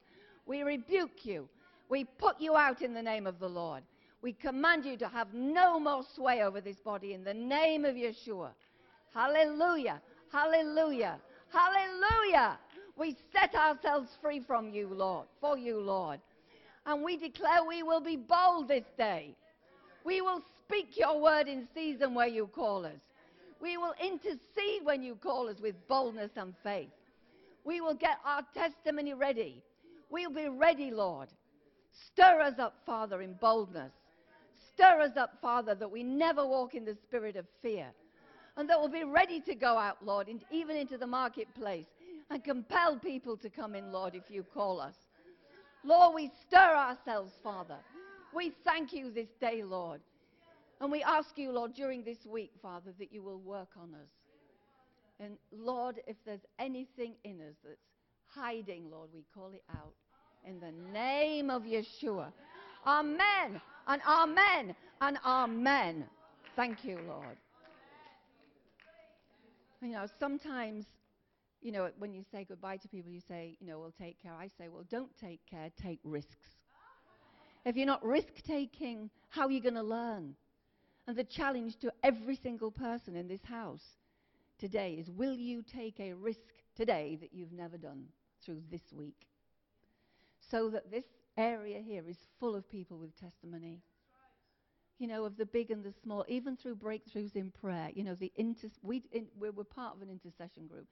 We 0.46 0.62
rebuke 0.62 1.24
you. 1.24 1.48
We 1.88 2.04
put 2.04 2.40
you 2.40 2.56
out 2.56 2.80
in 2.80 2.94
the 2.94 3.02
name 3.02 3.26
of 3.26 3.38
the 3.38 3.48
Lord. 3.48 3.82
We 4.22 4.32
command 4.32 4.84
you 4.84 4.96
to 4.98 5.08
have 5.08 5.34
no 5.34 5.78
more 5.78 6.04
sway 6.14 6.42
over 6.42 6.60
this 6.60 6.78
body 6.78 7.12
in 7.12 7.24
the 7.24 7.34
name 7.34 7.84
of 7.84 7.96
Yeshua. 7.96 8.50
Hallelujah. 9.12 10.00
Hallelujah. 10.32 11.18
Hallelujah. 11.52 12.58
We 12.96 13.16
set 13.32 13.54
ourselves 13.54 14.08
free 14.22 14.40
from 14.40 14.70
you, 14.70 14.88
Lord, 14.88 15.26
for 15.40 15.58
you, 15.58 15.80
Lord. 15.80 16.20
And 16.86 17.02
we 17.02 17.16
declare 17.16 17.64
we 17.66 17.82
will 17.82 18.00
be 18.00 18.16
bold 18.16 18.68
this 18.68 18.84
day. 18.96 19.34
We 20.04 20.20
will 20.20 20.42
speak 20.66 20.96
your 20.96 21.20
word 21.20 21.48
in 21.48 21.68
season 21.74 22.14
where 22.14 22.26
you 22.26 22.46
call 22.46 22.84
us. 22.86 23.00
We 23.60 23.76
will 23.76 23.94
intercede 24.02 24.84
when 24.84 25.02
you 25.02 25.14
call 25.14 25.48
us 25.48 25.60
with 25.60 25.76
boldness 25.88 26.32
and 26.36 26.54
faith. 26.62 26.90
We 27.64 27.80
will 27.80 27.94
get 27.94 28.18
our 28.24 28.42
testimony 28.54 29.14
ready. 29.14 29.62
We'll 30.10 30.32
be 30.32 30.48
ready, 30.48 30.90
Lord. 30.90 31.28
Stir 32.06 32.40
us 32.40 32.58
up, 32.58 32.74
Father, 32.84 33.22
in 33.22 33.34
boldness. 33.34 33.92
Stir 34.74 35.00
us 35.02 35.16
up, 35.16 35.38
Father, 35.40 35.74
that 35.74 35.90
we 35.90 36.02
never 36.02 36.46
walk 36.46 36.74
in 36.74 36.84
the 36.84 36.96
spirit 37.06 37.36
of 37.36 37.46
fear. 37.60 37.86
And 38.56 38.68
that 38.68 38.78
we'll 38.78 38.88
be 38.88 39.04
ready 39.04 39.40
to 39.40 39.54
go 39.54 39.78
out, 39.78 40.04
Lord, 40.04 40.28
in, 40.28 40.40
even 40.50 40.76
into 40.76 40.98
the 40.98 41.06
marketplace 41.06 41.86
and 42.30 42.42
compel 42.42 42.98
people 42.98 43.36
to 43.38 43.48
come 43.48 43.74
in, 43.74 43.92
Lord, 43.92 44.14
if 44.14 44.24
you 44.28 44.42
call 44.42 44.80
us. 44.80 44.94
Lord, 45.84 46.14
we 46.14 46.30
stir 46.46 46.58
ourselves, 46.58 47.32
Father. 47.42 47.76
We 48.34 48.52
thank 48.64 48.92
you 48.92 49.10
this 49.10 49.28
day, 49.40 49.62
Lord. 49.62 50.00
And 50.82 50.90
we 50.90 51.04
ask 51.04 51.38
you, 51.38 51.52
Lord, 51.52 51.74
during 51.74 52.02
this 52.02 52.26
week, 52.26 52.50
Father, 52.60 52.90
that 52.98 53.12
you 53.12 53.22
will 53.22 53.38
work 53.38 53.68
on 53.80 53.94
us. 53.94 54.10
And 55.20 55.36
Lord, 55.52 56.00
if 56.08 56.16
there's 56.26 56.44
anything 56.58 57.14
in 57.22 57.40
us 57.40 57.54
that's 57.64 57.78
hiding, 58.26 58.90
Lord, 58.90 59.10
we 59.14 59.24
call 59.32 59.52
it 59.52 59.62
out. 59.70 59.94
In 60.44 60.58
the 60.58 60.72
name 60.92 61.50
of 61.50 61.62
Yeshua. 61.62 62.32
Amen. 62.84 63.60
And 63.86 64.02
amen. 64.08 64.74
And 65.00 65.18
amen. 65.24 66.04
Thank 66.56 66.84
you, 66.84 66.98
Lord. 67.06 67.38
You 69.80 69.92
know, 69.92 70.06
sometimes, 70.18 70.84
you 71.60 71.70
know, 71.70 71.90
when 72.00 72.12
you 72.12 72.24
say 72.32 72.44
goodbye 72.44 72.78
to 72.78 72.88
people, 72.88 73.12
you 73.12 73.20
say, 73.28 73.56
you 73.60 73.68
know, 73.68 73.78
we'll 73.78 73.94
take 74.00 74.20
care. 74.20 74.32
I 74.32 74.48
say, 74.58 74.66
well, 74.66 74.84
don't 74.90 75.16
take 75.20 75.40
care, 75.48 75.70
take 75.80 76.00
risks. 76.02 76.48
If 77.64 77.76
you're 77.76 77.86
not 77.86 78.04
risk 78.04 78.42
taking, 78.44 79.10
how 79.28 79.46
are 79.46 79.52
you 79.52 79.62
going 79.62 79.74
to 79.74 79.84
learn? 79.84 80.34
And 81.06 81.16
the 81.16 81.24
challenge 81.24 81.76
to 81.80 81.92
every 82.02 82.36
single 82.36 82.70
person 82.70 83.16
in 83.16 83.28
this 83.28 83.42
house 83.44 83.82
today 84.58 84.94
is 84.94 85.10
will 85.10 85.34
you 85.34 85.62
take 85.62 85.98
a 85.98 86.12
risk 86.12 86.40
today 86.76 87.18
that 87.20 87.32
you've 87.32 87.52
never 87.52 87.76
done 87.76 88.04
through 88.44 88.62
this 88.70 88.92
week? 88.92 89.26
So 90.50 90.70
that 90.70 90.90
this 90.90 91.04
area 91.36 91.80
here 91.80 92.04
is 92.08 92.16
full 92.38 92.54
of 92.54 92.68
people 92.68 92.98
with 92.98 93.18
testimony. 93.18 93.82
You 94.98 95.08
know, 95.08 95.24
of 95.24 95.36
the 95.36 95.46
big 95.46 95.72
and 95.72 95.82
the 95.82 95.92
small, 96.04 96.24
even 96.28 96.56
through 96.56 96.76
breakthroughs 96.76 97.34
in 97.34 97.50
prayer. 97.50 97.90
You 97.92 98.04
know, 98.04 98.14
the 98.14 98.30
inter- 98.36 98.70
we, 98.82 99.02
in, 99.10 99.26
we're, 99.36 99.50
we're 99.50 99.64
part 99.64 99.96
of 99.96 100.02
an 100.02 100.08
intercession 100.08 100.68
group. 100.68 100.86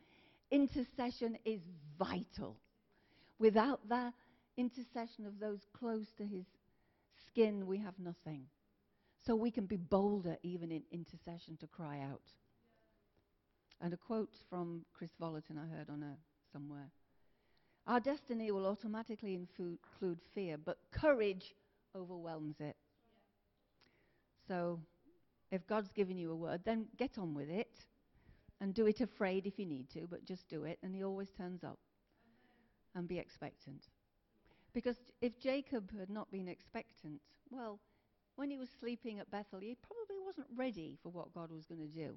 Intercession 0.50 1.38
is 1.44 1.60
vital. 1.96 2.56
Without 3.38 3.88
the 3.88 4.12
intercession 4.56 5.26
of 5.26 5.38
those 5.38 5.60
close 5.78 6.06
to 6.18 6.24
his 6.24 6.44
skin, 7.28 7.68
we 7.68 7.78
have 7.78 7.94
nothing 8.00 8.46
so 9.24 9.34
we 9.34 9.50
can 9.50 9.66
be 9.66 9.76
bolder 9.76 10.36
even 10.42 10.70
in 10.70 10.82
intercession 10.90 11.56
to 11.58 11.66
cry 11.66 12.00
out. 12.00 12.22
And 13.80 13.92
a 13.92 13.96
quote 13.96 14.34
from 14.48 14.84
Kris 14.92 15.10
Vallotton 15.20 15.58
I 15.58 15.66
heard 15.76 15.88
on 15.90 16.02
a 16.02 16.16
somewhere. 16.52 16.90
Our 17.86 18.00
destiny 18.00 18.50
will 18.50 18.66
automatically 18.66 19.34
include 19.34 20.20
fear, 20.34 20.58
but 20.58 20.78
courage 20.90 21.54
overwhelms 21.96 22.56
it. 22.60 22.76
So 24.46 24.80
if 25.50 25.66
God's 25.66 25.90
given 25.92 26.18
you 26.18 26.30
a 26.30 26.36
word, 26.36 26.60
then 26.64 26.86
get 26.98 27.18
on 27.18 27.34
with 27.34 27.48
it 27.48 27.86
and 28.60 28.74
do 28.74 28.86
it 28.86 29.00
afraid 29.00 29.46
if 29.46 29.58
you 29.58 29.66
need 29.66 29.88
to, 29.90 30.06
but 30.08 30.24
just 30.24 30.48
do 30.48 30.64
it, 30.64 30.78
and 30.82 30.94
He 30.94 31.02
always 31.02 31.30
turns 31.30 31.64
up. 31.64 31.78
And 32.94 33.06
be 33.06 33.18
expectant. 33.18 33.86
Because 34.72 34.96
if 35.22 35.38
Jacob 35.38 35.96
had 35.96 36.10
not 36.10 36.30
been 36.32 36.48
expectant, 36.48 37.20
well, 37.48 37.78
when 38.40 38.50
he 38.50 38.56
was 38.56 38.70
sleeping 38.80 39.18
at 39.18 39.30
Bethel, 39.30 39.60
he 39.60 39.76
probably 39.82 40.16
wasn't 40.24 40.46
ready 40.56 40.96
for 41.02 41.10
what 41.10 41.34
God 41.34 41.52
was 41.52 41.66
going 41.66 41.82
to 41.82 41.86
do. 41.86 42.14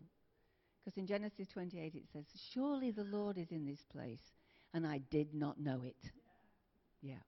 Because 0.79 0.97
in 0.97 1.05
Genesis 1.05 1.49
28 1.49 1.95
it 1.95 2.03
says, 2.13 2.23
Surely 2.53 2.91
the 2.91 3.03
Lord 3.03 3.37
is 3.37 3.51
in 3.51 3.65
this 3.65 3.83
place, 3.91 4.31
and 4.73 4.87
I 4.87 4.99
did 5.09 5.33
not 5.33 5.59
know 5.59 5.81
it. 5.83 6.11
Yeah. 7.01 7.19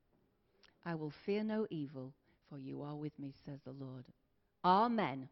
I 0.86 0.96
will 0.96 1.12
fear 1.26 1.44
no 1.44 1.68
evil, 1.70 2.14
for 2.50 2.58
you 2.58 2.84
are 2.84 2.96
with 2.96 3.20
me, 3.20 3.34
says 3.46 3.60
the 3.66 3.74
Lord. 3.74 4.06
Amen. 4.64 5.28